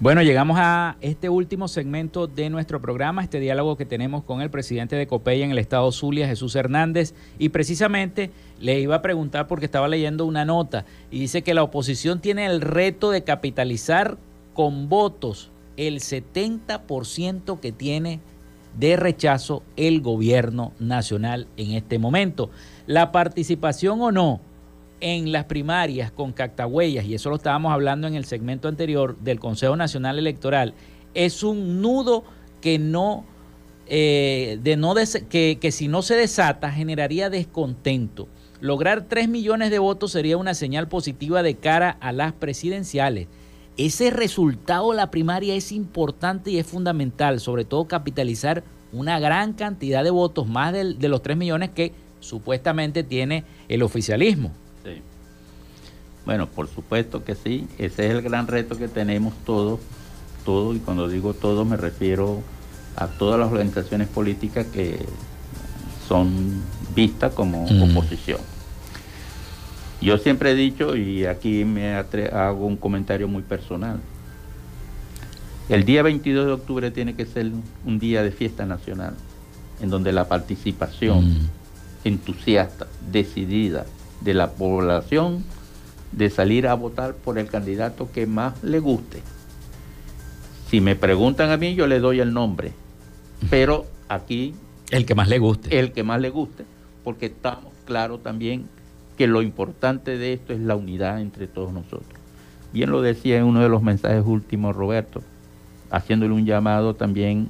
Bueno, 0.00 0.22
llegamos 0.22 0.56
a 0.58 0.96
este 1.02 1.28
último 1.28 1.68
segmento 1.68 2.26
de 2.26 2.48
nuestro 2.48 2.80
programa, 2.80 3.22
este 3.22 3.38
diálogo 3.38 3.76
que 3.76 3.84
tenemos 3.84 4.24
con 4.24 4.40
el 4.40 4.48
presidente 4.48 4.96
de 4.96 5.06
COPEI 5.06 5.42
en 5.42 5.50
el 5.50 5.58
estado 5.58 5.92
Zulia, 5.92 6.26
Jesús 6.26 6.56
Hernández, 6.56 7.12
y 7.38 7.50
precisamente 7.50 8.30
le 8.58 8.80
iba 8.80 8.96
a 8.96 9.02
preguntar 9.02 9.46
porque 9.46 9.66
estaba 9.66 9.88
leyendo 9.88 10.24
una 10.24 10.46
nota 10.46 10.86
y 11.10 11.20
dice 11.20 11.42
que 11.42 11.52
la 11.52 11.62
oposición 11.62 12.22
tiene 12.22 12.46
el 12.46 12.62
reto 12.62 13.10
de 13.10 13.24
capitalizar 13.24 14.16
con 14.54 14.88
votos 14.88 15.50
el 15.76 15.96
70% 16.00 17.60
que 17.60 17.70
tiene 17.70 18.20
de 18.78 18.96
rechazo 18.96 19.62
el 19.76 20.00
gobierno 20.00 20.72
nacional 20.78 21.46
en 21.58 21.72
este 21.72 21.98
momento. 21.98 22.48
La 22.86 23.12
participación 23.12 24.00
o 24.00 24.10
no 24.12 24.40
en 25.00 25.32
las 25.32 25.44
primarias 25.44 26.12
con 26.12 26.32
cactahuellas, 26.32 27.04
y 27.04 27.14
eso 27.14 27.30
lo 27.30 27.36
estábamos 27.36 27.72
hablando 27.72 28.06
en 28.06 28.14
el 28.14 28.24
segmento 28.24 28.68
anterior 28.68 29.18
del 29.18 29.40
Consejo 29.40 29.76
Nacional 29.76 30.18
Electoral, 30.18 30.74
es 31.14 31.42
un 31.42 31.80
nudo 31.80 32.24
que 32.60 32.78
no, 32.78 33.24
eh, 33.86 34.58
de 34.62 34.76
no 34.76 34.94
que, 35.28 35.58
que 35.60 35.72
si 35.72 35.88
no 35.88 36.02
se 36.02 36.14
desata 36.14 36.70
generaría 36.70 37.30
descontento. 37.30 38.28
Lograr 38.60 39.06
3 39.08 39.28
millones 39.28 39.70
de 39.70 39.78
votos 39.78 40.12
sería 40.12 40.36
una 40.36 40.54
señal 40.54 40.86
positiva 40.86 41.42
de 41.42 41.54
cara 41.54 41.96
a 42.00 42.12
las 42.12 42.32
presidenciales. 42.34 43.26
Ese 43.78 44.10
resultado 44.10 44.92
la 44.92 45.10
primaria 45.10 45.54
es 45.54 45.72
importante 45.72 46.50
y 46.50 46.58
es 46.58 46.66
fundamental, 46.66 47.40
sobre 47.40 47.64
todo 47.64 47.86
capitalizar 47.86 48.62
una 48.92 49.18
gran 49.18 49.54
cantidad 49.54 50.04
de 50.04 50.10
votos, 50.10 50.46
más 50.46 50.72
de, 50.72 50.94
de 50.94 51.08
los 51.08 51.22
3 51.22 51.36
millones 51.38 51.70
que 51.70 51.92
supuestamente 52.18 53.02
tiene 53.02 53.44
el 53.68 53.82
oficialismo. 53.82 54.52
Bueno, 56.26 56.46
por 56.48 56.68
supuesto 56.68 57.24
que 57.24 57.34
sí, 57.34 57.66
ese 57.78 58.06
es 58.06 58.12
el 58.12 58.22
gran 58.22 58.46
reto 58.46 58.76
que 58.76 58.88
tenemos 58.88 59.34
todos, 59.44 59.80
todos, 60.44 60.76
y 60.76 60.78
cuando 60.80 61.08
digo 61.08 61.34
todos 61.34 61.66
me 61.66 61.76
refiero 61.76 62.42
a 62.96 63.06
todas 63.06 63.38
las 63.40 63.50
organizaciones 63.50 64.08
políticas 64.08 64.66
que 64.66 64.98
son 66.06 66.62
vistas 66.94 67.32
como 67.32 67.64
oposición. 67.64 68.40
Yo 70.00 70.18
siempre 70.18 70.52
he 70.52 70.54
dicho, 70.54 70.96
y 70.96 71.26
aquí 71.26 71.64
me 71.64 71.94
hago 71.94 72.66
un 72.66 72.76
comentario 72.76 73.28
muy 73.28 73.42
personal, 73.42 74.00
el 75.68 75.84
día 75.84 76.02
22 76.02 76.46
de 76.46 76.52
octubre 76.52 76.90
tiene 76.90 77.14
que 77.14 77.26
ser 77.26 77.50
un 77.84 77.98
día 77.98 78.22
de 78.22 78.32
fiesta 78.32 78.66
nacional, 78.66 79.14
en 79.80 79.88
donde 79.88 80.12
la 80.12 80.26
participación 80.26 81.48
entusiasta, 82.02 82.86
decidida 83.12 83.86
de 84.20 84.34
la 84.34 84.50
población 84.50 85.44
de 86.12 86.30
salir 86.30 86.66
a 86.66 86.74
votar 86.74 87.14
por 87.14 87.38
el 87.38 87.48
candidato 87.48 88.10
que 88.12 88.26
más 88.26 88.62
le 88.62 88.80
guste. 88.80 89.22
Si 90.68 90.80
me 90.80 90.96
preguntan 90.96 91.50
a 91.50 91.56
mí, 91.56 91.74
yo 91.74 91.86
le 91.86 92.00
doy 92.00 92.20
el 92.20 92.32
nombre, 92.32 92.72
pero 93.48 93.86
aquí... 94.08 94.54
El 94.90 95.06
que 95.06 95.14
más 95.14 95.28
le 95.28 95.38
guste. 95.38 95.78
El 95.78 95.92
que 95.92 96.02
más 96.02 96.20
le 96.20 96.30
guste, 96.30 96.64
porque 97.04 97.26
estamos 97.26 97.72
claros 97.84 98.22
también 98.22 98.68
que 99.16 99.26
lo 99.26 99.42
importante 99.42 100.18
de 100.18 100.32
esto 100.32 100.52
es 100.52 100.60
la 100.60 100.76
unidad 100.76 101.20
entre 101.20 101.46
todos 101.46 101.72
nosotros. 101.72 102.18
Bien 102.72 102.90
lo 102.90 103.02
decía 103.02 103.38
en 103.38 103.44
uno 103.44 103.60
de 103.60 103.68
los 103.68 103.82
mensajes 103.82 104.24
últimos 104.24 104.74
Roberto, 104.74 105.22
haciéndole 105.90 106.32
un 106.32 106.46
llamado 106.46 106.94
también 106.94 107.48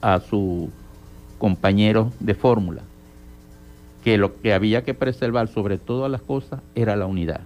a 0.00 0.20
su 0.20 0.70
compañero 1.38 2.12
de 2.20 2.34
fórmula, 2.34 2.82
que 4.04 4.18
lo 4.18 4.40
que 4.40 4.54
había 4.54 4.84
que 4.84 4.94
preservar 4.94 5.48
sobre 5.48 5.78
todas 5.78 6.10
las 6.10 6.22
cosas 6.22 6.60
era 6.74 6.96
la 6.96 7.06
unidad 7.06 7.40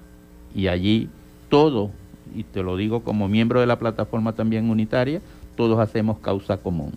y 0.55 0.69
allí 0.69 1.09
todo, 1.49 1.91
y 2.35 2.45
te 2.45 2.63
lo 2.63 2.77
digo 2.77 3.01
como 3.01 3.29
miembro 3.29 3.61
de 3.61 3.67
la 3.67 3.79
plataforma 3.79 4.33
también 4.33 4.71
unitaria, 4.71 5.21
todos 5.57 5.79
hacemos 5.79 6.19
causa 6.19 6.57
común. 6.57 6.93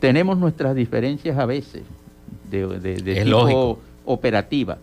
Tenemos 0.00 0.38
nuestras 0.38 0.74
diferencias 0.74 1.38
a 1.38 1.46
veces 1.46 1.82
de, 2.50 2.66
de, 2.78 3.24
tipo 3.24 3.78
operativa, 4.04 4.78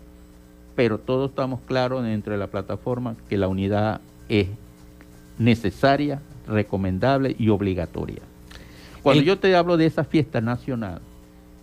pero 0.74 0.98
todos 0.98 1.30
estamos 1.30 1.60
claros 1.66 2.02
dentro 2.02 2.32
de 2.32 2.38
la 2.38 2.46
plataforma 2.46 3.16
que 3.28 3.36
la 3.36 3.48
unidad 3.48 4.00
es 4.28 4.48
necesaria, 5.38 6.20
recomendable 6.46 7.36
y 7.38 7.48
obligatoria. 7.50 8.22
Cuando 9.02 9.22
yo 9.22 9.38
te 9.38 9.54
hablo 9.54 9.76
de 9.76 9.86
esa 9.86 10.04
fiesta 10.04 10.40
nacional, 10.40 11.00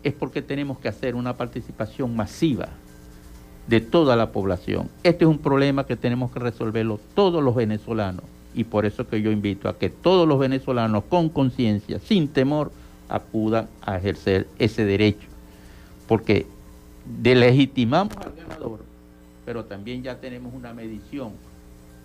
es 0.04 0.14
porque 0.14 0.42
tenemos 0.42 0.80
que 0.80 0.88
hacer 0.88 1.16
una 1.16 1.36
participación 1.36 2.16
masiva 2.16 2.70
de 3.68 3.82
toda 3.82 4.16
la 4.16 4.32
población. 4.32 4.90
Este 5.04 5.26
es 5.26 5.30
un 5.30 5.40
problema 5.40 5.86
que 5.86 5.96
tenemos 5.96 6.32
que 6.32 6.40
resolverlo 6.40 7.00
todos 7.14 7.44
los 7.44 7.56
venezolanos 7.56 8.24
y 8.56 8.64
por 8.64 8.86
eso 8.86 9.08
que 9.08 9.22
yo 9.22 9.32
invito 9.32 9.70
a 9.70 9.78
que 9.78 9.90
todos 9.90 10.28
los 10.28 10.40
venezolanos 10.40 11.04
con 11.10 11.30
conciencia, 11.30 12.00
sin 12.00 12.28
temor, 12.28 12.72
acudan 13.10 13.68
a 13.82 13.98
ejercer 13.98 14.48
ese 14.58 14.86
derecho. 14.86 15.28
Porque 16.08 16.48
delegitimamos 17.06 18.16
al 18.18 18.34
ganador 18.34 18.88
pero 19.48 19.64
también 19.64 20.04
ya 20.04 20.20
tenemos 20.20 20.54
una 20.54 20.74
medición 20.74 21.32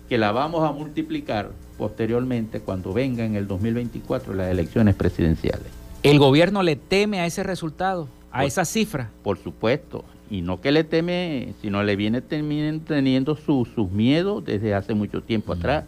que 0.07 0.17
la 0.17 0.31
vamos 0.31 0.63
a 0.63 0.71
multiplicar 0.71 1.51
posteriormente 1.77 2.61
cuando 2.61 2.93
venga 2.93 3.25
en 3.25 3.35
el 3.35 3.47
2024 3.47 4.33
las 4.33 4.49
elecciones 4.49 4.95
presidenciales. 4.95 5.67
¿El 6.03 6.19
gobierno 6.19 6.63
le 6.63 6.77
teme 6.77 7.19
a 7.19 7.25
ese 7.25 7.43
resultado, 7.43 8.07
a 8.31 8.45
esa 8.45 8.63
cifra? 8.63 9.09
Por 9.23 9.37
supuesto, 9.37 10.05
y 10.33 10.41
no 10.41 10.59
que 10.61 10.71
le 10.71 10.83
teme, 10.83 11.53
sino 11.61 11.83
le 11.83 11.95
viene 11.95 12.21
teniendo 12.21 13.35
sus 13.35 13.77
miedos 13.91 14.43
desde 14.43 14.73
hace 14.73 14.95
mucho 14.95 15.21
tiempo 15.21 15.53
atrás. 15.53 15.85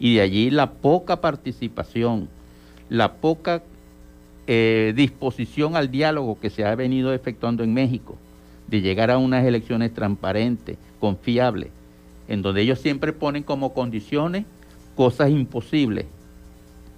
Y 0.00 0.16
de 0.16 0.22
allí 0.22 0.50
la 0.50 0.72
poca 0.72 1.20
participación, 1.20 2.28
la 2.88 3.12
poca 3.12 3.62
eh, 4.48 4.92
disposición 4.96 5.76
al 5.76 5.92
diálogo 5.92 6.40
que 6.40 6.50
se 6.50 6.64
ha 6.64 6.74
venido 6.74 7.14
efectuando 7.14 7.62
en 7.62 7.74
México, 7.74 8.16
de 8.66 8.80
llegar 8.80 9.12
a 9.12 9.18
unas 9.18 9.44
elecciones 9.44 9.94
transparentes, 9.94 10.78
confiables, 10.98 11.68
en 12.26 12.42
donde 12.42 12.62
ellos 12.62 12.80
siempre 12.80 13.12
ponen 13.12 13.44
como 13.44 13.72
condiciones 13.72 14.46
cosas 14.96 15.30
imposibles, 15.30 16.06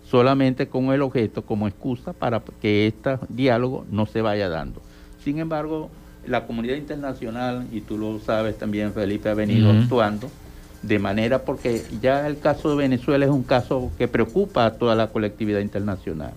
solamente 0.09 0.68
con 0.68 0.86
el 0.95 1.03
objeto 1.03 1.43
como 1.43 1.68
excusa 1.68 2.14
para 2.14 2.43
que 2.62 2.86
este 2.86 3.18
diálogo 3.28 3.84
no 3.91 4.07
se 4.07 4.22
vaya 4.22 4.49
dando. 4.49 4.80
Sin 5.22 5.39
embargo, 5.39 5.91
la 6.27 6.47
comunidad 6.47 6.77
internacional, 6.77 7.66
y 7.73 7.81
tú 7.81 7.97
lo 7.97 8.19
sabes 8.19 8.59
también, 8.59 8.93
Felipe, 8.93 9.29
ha 9.29 9.35
venido 9.35 9.71
actuando 9.71 10.31
de 10.83 10.99
manera 10.99 11.43
porque 11.43 11.83
ya 12.01 12.27
el 12.29 12.39
caso 12.39 12.71
de 12.71 12.77
Venezuela 12.77 13.25
es 13.25 13.31
un 13.31 13.43
caso 13.43 13.91
que 13.99 14.07
preocupa 14.07 14.66
a 14.66 14.75
toda 14.75 14.95
la 14.95 15.09
colectividad 15.09 15.61
internacional. 15.61 16.33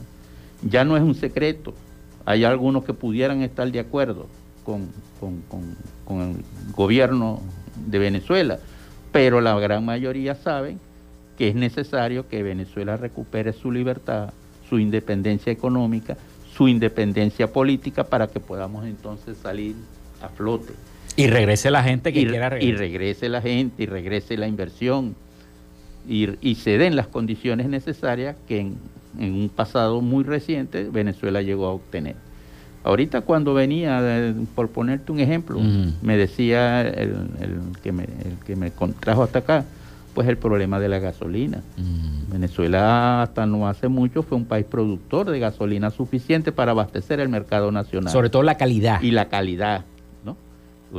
Ya 0.64 0.84
no 0.84 0.98
es 0.98 1.04
un 1.04 1.16
secreto, 1.16 1.74
hay 2.26 2.44
algunos 2.44 2.84
que 2.84 2.94
pudieran 2.94 3.42
estar 3.42 3.72
de 3.72 3.80
acuerdo 3.80 4.28
con, 4.64 4.88
con 5.20 6.22
el 6.22 6.36
gobierno 6.76 7.42
de 7.88 8.00
Venezuela, 8.00 8.60
pero 9.12 9.42
la 9.42 9.60
gran 9.60 9.86
mayoría 9.86 10.36
saben 10.36 10.80
que 11.38 11.50
es 11.50 11.56
necesario 11.56 12.28
que 12.28 12.44
Venezuela 12.44 12.98
recupere 12.98 13.54
su 13.54 13.72
libertad, 13.72 14.32
su 14.70 14.80
independencia 14.80 15.52
económica, 15.52 16.18
su 16.62 16.68
independencia 16.68 17.52
política 17.52 18.04
para 18.04 18.28
que 18.28 18.40
podamos 18.40 18.86
entonces 18.86 19.36
salir 19.42 19.76
a 20.22 20.30
flote. 20.30 20.74
Y 21.16 21.26
regrese 21.26 21.72
la 21.72 21.82
gente 21.82 22.14
que 22.14 22.28
quiera 22.28 22.50
regresar. 22.50 22.76
Y 22.76 22.78
regrese 22.78 23.30
la 23.30 23.42
gente 23.42 23.82
y 23.82 23.86
regrese 23.88 24.38
la 24.38 24.46
inversión 24.46 25.16
y, 26.08 26.54
se 26.54 26.78
den 26.78 26.96
las 26.96 27.08
condiciones 27.08 27.68
necesarias 27.68 28.36
que 28.48 28.60
en, 28.60 28.78
un 29.18 29.50
pasado 29.50 30.02
muy 30.02 30.24
reciente 30.24 30.84
Venezuela 30.84 31.42
llegó 31.42 31.66
a 31.66 31.72
obtener. 31.72 32.16
Ahorita 32.84 33.22
cuando 33.22 33.56
venía, 33.56 34.32
por 34.54 34.70
ponerte 34.70 35.12
un 35.12 35.20
ejemplo, 35.20 35.60
me 36.04 36.16
decía 36.16 36.82
el, 36.82 37.16
que 37.82 37.92
me, 37.92 38.04
el 38.04 38.38
que 38.46 38.56
me 38.56 38.70
trajo 39.00 39.24
hasta 39.24 39.40
acá, 39.40 39.66
pues 40.14 40.28
el 40.28 40.38
problema 40.38 40.80
de 40.80 40.90
la 40.90 41.00
gasolina. 41.00 41.62
Mm. 41.78 42.32
Venezuela 42.32 43.22
hasta 43.22 43.46
no 43.46 43.68
hace 43.68 43.88
mucho 43.88 44.24
fue 44.24 44.38
un 44.38 44.46
país 44.46 44.66
productor 44.66 45.30
de 45.30 45.40
gasolina 45.40 45.90
suficiente 45.90 46.52
para 46.52 46.72
abastecer 46.72 47.20
el 47.20 47.30
mercado 47.30 47.72
nacional. 47.72 48.12
Sobre 48.12 48.30
todo 48.30 48.44
la 48.44 48.56
calidad. 48.56 49.02
Y 49.02 49.12
la 49.12 49.30
calidad, 49.30 49.86
¿no? 50.24 50.38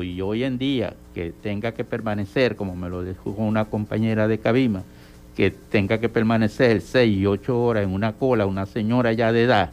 Y 0.02 0.20
hoy 0.20 0.44
en 0.44 0.58
día 0.58 0.94
que 1.14 1.32
tenga 1.32 1.72
que 1.72 1.84
permanecer, 1.84 2.56
como 2.56 2.76
me 2.76 2.88
lo 2.88 3.02
dijo 3.02 3.30
una 3.30 3.66
compañera 3.66 4.28
de 4.28 4.38
Cabima, 4.38 4.82
que 5.36 5.50
tenga 5.50 5.98
que 5.98 6.08
permanecer 6.08 6.80
seis 6.80 7.18
y 7.18 7.26
ocho 7.26 7.62
horas 7.62 7.84
en 7.84 7.90
una 7.90 8.12
cola, 8.12 8.46
una 8.46 8.66
señora 8.66 9.12
ya 9.12 9.32
de 9.32 9.44
edad, 9.44 9.70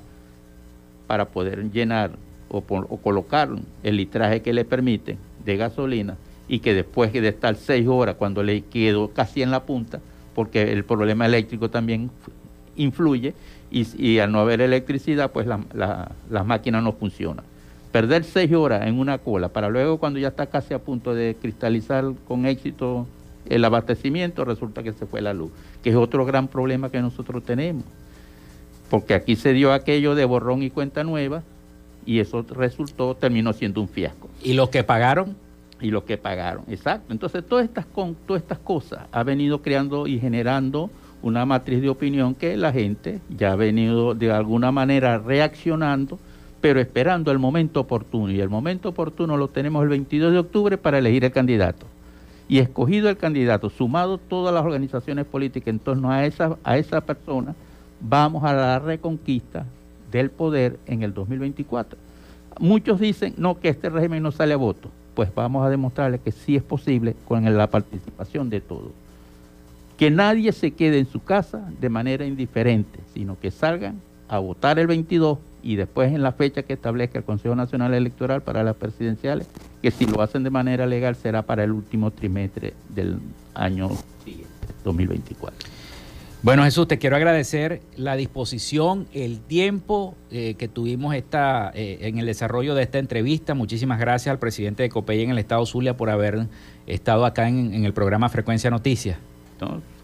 para 1.08 1.26
poder 1.26 1.72
llenar 1.72 2.12
o, 2.50 2.64
o 2.68 2.98
colocar 2.98 3.50
el 3.84 3.98
litraje 3.98 4.42
que 4.42 4.54
le 4.54 4.64
permite 4.64 5.18
de 5.44 5.58
gasolina, 5.58 6.16
y 6.50 6.60
que 6.60 6.74
después 6.74 7.14
de 7.14 7.28
estar 7.28 7.56
seis 7.56 7.88
horas, 7.88 8.16
cuando 8.16 8.44
le 8.44 8.62
quedó 8.62 9.10
casi 9.12 9.44
en 9.44 9.52
la 9.52 9.64
punta, 9.64 10.02
porque 10.34 10.74
el 10.74 10.84
problema 10.84 11.28
eléctrico 11.28 11.70
también 11.70 12.10
influye, 12.76 13.34
y, 13.72 14.18
al 14.18 14.32
no 14.32 14.40
haber 14.40 14.62
electricidad, 14.62 15.32
pues 15.32 15.48
las 15.48 16.46
máquinas 16.46 16.84
no 16.84 16.94
funcionan. 16.94 17.46
Perder 17.92 18.24
seis 18.24 18.52
horas 18.52 18.88
en 18.88 19.00
una 19.00 19.20
cola 19.20 19.50
para 19.50 19.70
luego 19.70 19.98
cuando 19.98 20.20
ya 20.20 20.30
está 20.30 20.48
casi 20.48 20.74
a 20.74 20.80
punto 20.80 21.14
de 21.14 21.36
cristalizar 21.40 22.06
con 22.28 22.46
éxito 22.46 23.08
el 23.48 23.66
abastecimiento, 23.66 24.46
resulta 24.46 24.84
que 24.84 24.94
se 24.94 25.06
fue 25.06 25.22
la 25.22 25.34
luz, 25.34 25.52
que 25.84 25.92
es 25.92 25.96
otro 25.96 26.26
gran 26.26 26.48
problema 26.48 26.90
que 26.90 27.00
nosotros 27.00 27.44
tenemos. 27.44 27.84
Porque 28.90 29.14
aquí 29.14 29.36
se 29.36 29.54
dio 29.54 29.72
aquello 29.72 30.16
de 30.16 30.26
borrón 30.26 30.64
y 30.64 30.70
cuenta 30.70 31.04
nueva 31.04 31.44
y 32.06 32.20
eso 32.20 32.46
resultó, 32.50 33.16
terminó 33.16 33.54
siendo 33.54 33.82
un 33.82 33.88
fiasco. 33.88 34.30
¿Y 34.44 34.54
los 34.54 34.70
que 34.70 34.84
pagaron? 34.84 35.36
Y 35.82 35.92
lo 35.92 36.06
que 36.06 36.18
pagaron. 36.18 36.64
Exacto. 36.68 37.12
Entonces, 37.12 37.44
todas 37.46 37.66
estas, 37.66 37.86
todas 37.86 38.42
estas 38.42 38.60
cosas 38.60 39.08
ha 39.12 39.24
venido 39.24 39.62
creando 39.62 40.08
y 40.08 40.20
generando 40.20 40.90
una 41.22 41.46
matriz 41.46 41.82
de 41.82 41.90
opinión 41.90 42.36
que 42.36 42.56
la 42.58 42.72
gente 42.72 43.20
ya 43.30 43.54
ha 43.54 43.56
venido 43.56 44.14
de 44.14 44.32
alguna 44.32 44.72
manera 44.72 45.18
reaccionando, 45.18 46.18
pero 46.62 46.80
esperando 46.80 47.32
el 47.32 47.40
momento 47.40 47.82
oportuno. 47.82 48.32
Y 48.32 48.40
el 48.40 48.50
momento 48.50 48.90
oportuno 48.90 49.38
lo 49.38 49.48
tenemos 49.48 49.84
el 49.84 49.90
22 49.90 50.32
de 50.32 50.40
octubre 50.40 50.78
para 50.78 50.98
elegir 50.98 51.26
el 51.26 51.32
candidato. 51.32 51.86
Y 52.48 52.60
escogido 52.60 53.10
el 53.10 53.18
candidato, 53.18 53.70
sumado 53.70 54.18
todas 54.18 54.54
las 54.54 54.66
organizaciones 54.66 55.26
políticas 55.26 55.68
en 55.68 55.80
torno 55.80 56.12
a 56.12 56.26
esa, 56.26 56.58
a 56.64 56.78
esa 56.78 57.02
persona, 57.02 57.54
vamos 58.02 58.44
a 58.44 58.54
la 58.54 58.80
reconquista 58.80 59.66
del 60.12 60.32
poder 60.32 60.80
en 60.88 61.04
el 61.04 61.14
2024. 61.14 62.00
Muchos 62.60 63.00
dicen, 63.00 63.36
no, 63.38 63.60
que 63.60 63.70
este 63.70 63.90
régimen 63.90 64.24
no 64.24 64.32
sale 64.32 64.56
a 64.56 64.58
voto 64.58 64.90
pues 65.14 65.34
vamos 65.34 65.66
a 65.66 65.70
demostrarle 65.70 66.20
que 66.20 66.32
sí 66.32 66.56
es 66.56 66.64
posible 66.64 67.16
con 67.28 67.44
la 67.58 67.68
participación 67.68 68.50
de 68.50 68.62
todos. 68.62 68.92
Que 69.98 70.12
nadie 70.12 70.52
se 70.52 70.72
quede 70.72 71.00
en 71.00 71.08
su 71.08 71.24
casa 71.24 71.70
de 71.80 71.90
manera 71.90 72.26
indiferente, 72.26 73.00
sino 73.14 73.38
que 73.40 73.52
salgan 73.52 74.00
a 74.30 74.40
votar 74.40 74.80
el 74.80 74.88
22 74.88 75.40
y 75.62 75.76
después 75.76 76.14
en 76.14 76.24
la 76.24 76.32
fecha 76.32 76.64
que 76.64 76.74
establezca 76.74 77.20
el 77.20 77.26
Consejo 77.26 77.56
Nacional 77.56 77.94
Electoral 77.94 78.42
para 78.42 78.64
las 78.64 78.76
presidenciales, 78.76 79.48
que 79.82 79.92
si 79.92 80.06
lo 80.06 80.22
hacen 80.22 80.44
de 80.44 80.50
manera 80.50 80.86
legal 80.86 81.16
será 81.16 81.42
para 81.42 81.64
el 81.64 81.72
último 81.72 82.12
trimestre 82.12 82.74
del 82.90 83.20
año 83.54 83.90
siguiente, 84.24 84.50
2024. 84.84 85.79
Bueno, 86.42 86.64
Jesús, 86.64 86.88
te 86.88 86.98
quiero 86.98 87.18
agradecer 87.18 87.82
la 87.98 88.16
disposición, 88.16 89.08
el 89.14 89.42
tiempo 89.42 90.16
eh, 90.32 90.56
que 90.58 90.70
tuvimos 90.70 91.14
esta, 91.14 91.70
eh, 91.76 91.98
en 92.04 92.18
el 92.18 92.26
desarrollo 92.26 92.76
de 92.76 92.84
esta 92.84 92.98
entrevista. 92.98 93.56
Muchísimas 93.56 94.00
gracias 94.00 94.32
al 94.32 94.40
presidente 94.40 94.84
de 94.84 94.90
COPEI 94.90 95.24
en 95.24 95.32
el 95.32 95.38
Estado 95.38 95.66
Zulia 95.66 95.98
por 95.98 96.10
haber 96.10 96.48
estado 96.88 97.26
acá 97.26 97.50
en, 97.50 97.84
el 97.84 97.92
programa 97.92 98.30
Frecuencia 98.30 98.70
Noticias. 98.70 99.18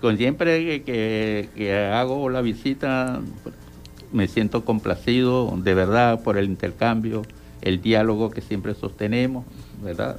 con 0.02 0.18
siempre 0.18 0.84
que, 0.84 1.48
que, 1.56 1.74
hago 1.74 2.30
la 2.30 2.42
visita, 2.42 3.22
me 4.12 4.28
siento 4.28 4.66
complacido, 4.66 5.58
de 5.64 5.74
verdad, 5.74 6.22
por 6.22 6.38
el 6.38 6.48
intercambio, 6.48 7.22
el 7.62 7.82
diálogo 7.82 8.30
que 8.30 8.42
siempre 8.42 8.74
sostenemos, 8.74 9.46
¿verdad? 9.82 10.18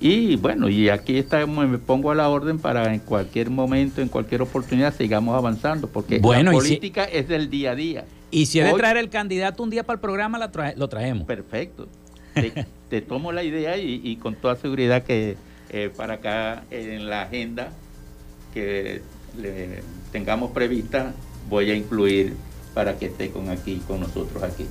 Y 0.00 0.36
bueno, 0.36 0.70
y 0.70 0.88
aquí 0.88 1.18
estamos, 1.18 1.68
me 1.68 1.76
pongo 1.76 2.10
a 2.10 2.14
la 2.14 2.30
orden 2.30 2.58
para 2.58 2.94
en 2.94 3.00
cualquier 3.00 3.50
momento, 3.50 4.00
en 4.00 4.08
cualquier 4.08 4.40
oportunidad, 4.40 4.94
sigamos 4.96 5.36
avanzando, 5.36 5.88
porque 5.88 6.20
la 6.20 6.52
política 6.52 7.04
es 7.04 7.28
del 7.28 7.50
día 7.50 7.72
a 7.72 7.74
día. 7.74 8.04
Y 8.30 8.46
si 8.46 8.60
es 8.60 8.66
de 8.66 8.72
traer 8.78 8.96
el 8.96 9.10
candidato 9.10 9.62
un 9.62 9.68
día 9.68 9.84
para 9.84 9.96
el 9.96 10.00
programa, 10.00 10.38
lo 10.76 10.88
traemos. 10.88 11.26
Perfecto. 11.26 11.86
Te, 12.88 13.02
tomo 13.02 13.30
la 13.32 13.44
idea 13.44 13.76
y, 13.76 14.16
con 14.16 14.34
toda 14.36 14.56
seguridad 14.56 15.02
que 15.02 15.36
eh, 15.68 15.90
para 15.94 16.14
acá 16.14 16.64
en 16.70 17.08
la 17.08 17.22
agenda 17.22 17.70
que 18.54 19.02
tengamos 20.12 20.50
prevista, 20.52 21.12
voy 21.48 21.70
a 21.70 21.74
incluir 21.74 22.34
para 22.74 22.98
que 22.98 23.06
esté 23.06 23.30
con 23.30 23.50
aquí, 23.50 23.82
con 23.86 24.00
nosotros 24.00 24.42
aquí. 24.42 24.66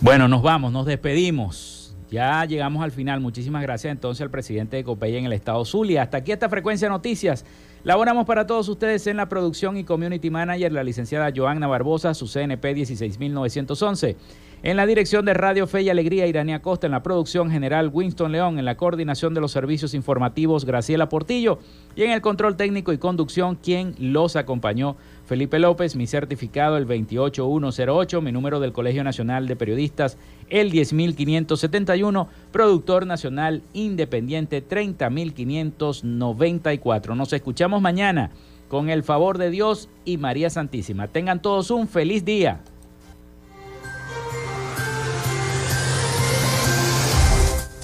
Bueno, 0.00 0.26
nos 0.26 0.42
vamos, 0.42 0.72
nos 0.72 0.86
despedimos. 0.86 1.73
Ya 2.14 2.44
llegamos 2.44 2.80
al 2.84 2.92
final. 2.92 3.18
Muchísimas 3.18 3.60
gracias 3.60 3.90
entonces 3.90 4.22
al 4.22 4.30
presidente 4.30 4.76
de 4.76 4.84
Copey 4.84 5.16
en 5.16 5.24
el 5.24 5.32
estado 5.32 5.64
Zulia. 5.64 6.02
Hasta 6.02 6.18
aquí 6.18 6.30
esta 6.30 6.48
frecuencia 6.48 6.88
noticias. 6.88 7.44
Laboramos 7.82 8.24
para 8.24 8.46
todos 8.46 8.68
ustedes 8.68 9.04
en 9.08 9.16
la 9.16 9.28
producción 9.28 9.76
y 9.76 9.82
community 9.82 10.30
manager 10.30 10.70
la 10.70 10.84
licenciada 10.84 11.32
Joanna 11.34 11.66
Barbosa, 11.66 12.14
su 12.14 12.28
CNP 12.28 12.72
16911. 12.72 14.16
En 14.64 14.76
la 14.78 14.86
dirección 14.86 15.26
de 15.26 15.34
Radio 15.34 15.66
Fe 15.66 15.82
y 15.82 15.90
Alegría, 15.90 16.26
Irania 16.26 16.62
Costa. 16.62 16.86
En 16.86 16.92
la 16.92 17.02
producción 17.02 17.50
general, 17.50 17.90
Winston 17.92 18.32
León. 18.32 18.58
En 18.58 18.64
la 18.64 18.78
coordinación 18.78 19.34
de 19.34 19.42
los 19.42 19.52
servicios 19.52 19.92
informativos, 19.92 20.64
Graciela 20.64 21.10
Portillo. 21.10 21.58
Y 21.94 22.04
en 22.04 22.12
el 22.12 22.22
control 22.22 22.56
técnico 22.56 22.90
y 22.90 22.96
conducción, 22.96 23.56
quien 23.56 23.94
los 23.98 24.36
acompañó, 24.36 24.96
Felipe 25.26 25.58
López. 25.58 25.96
Mi 25.96 26.06
certificado, 26.06 26.78
el 26.78 26.86
28108. 26.86 28.22
Mi 28.22 28.32
número 28.32 28.58
del 28.58 28.72
Colegio 28.72 29.04
Nacional 29.04 29.46
de 29.48 29.54
Periodistas, 29.54 30.16
el 30.48 30.70
10571. 30.70 32.26
Productor 32.50 33.06
Nacional 33.06 33.60
Independiente, 33.74 34.62
30594. 34.62 37.14
Nos 37.14 37.34
escuchamos 37.34 37.82
mañana 37.82 38.30
con 38.68 38.88
el 38.88 39.02
favor 39.02 39.36
de 39.36 39.50
Dios 39.50 39.90
y 40.06 40.16
María 40.16 40.48
Santísima. 40.48 41.08
Tengan 41.08 41.42
todos 41.42 41.70
un 41.70 41.86
feliz 41.86 42.24
día. 42.24 42.62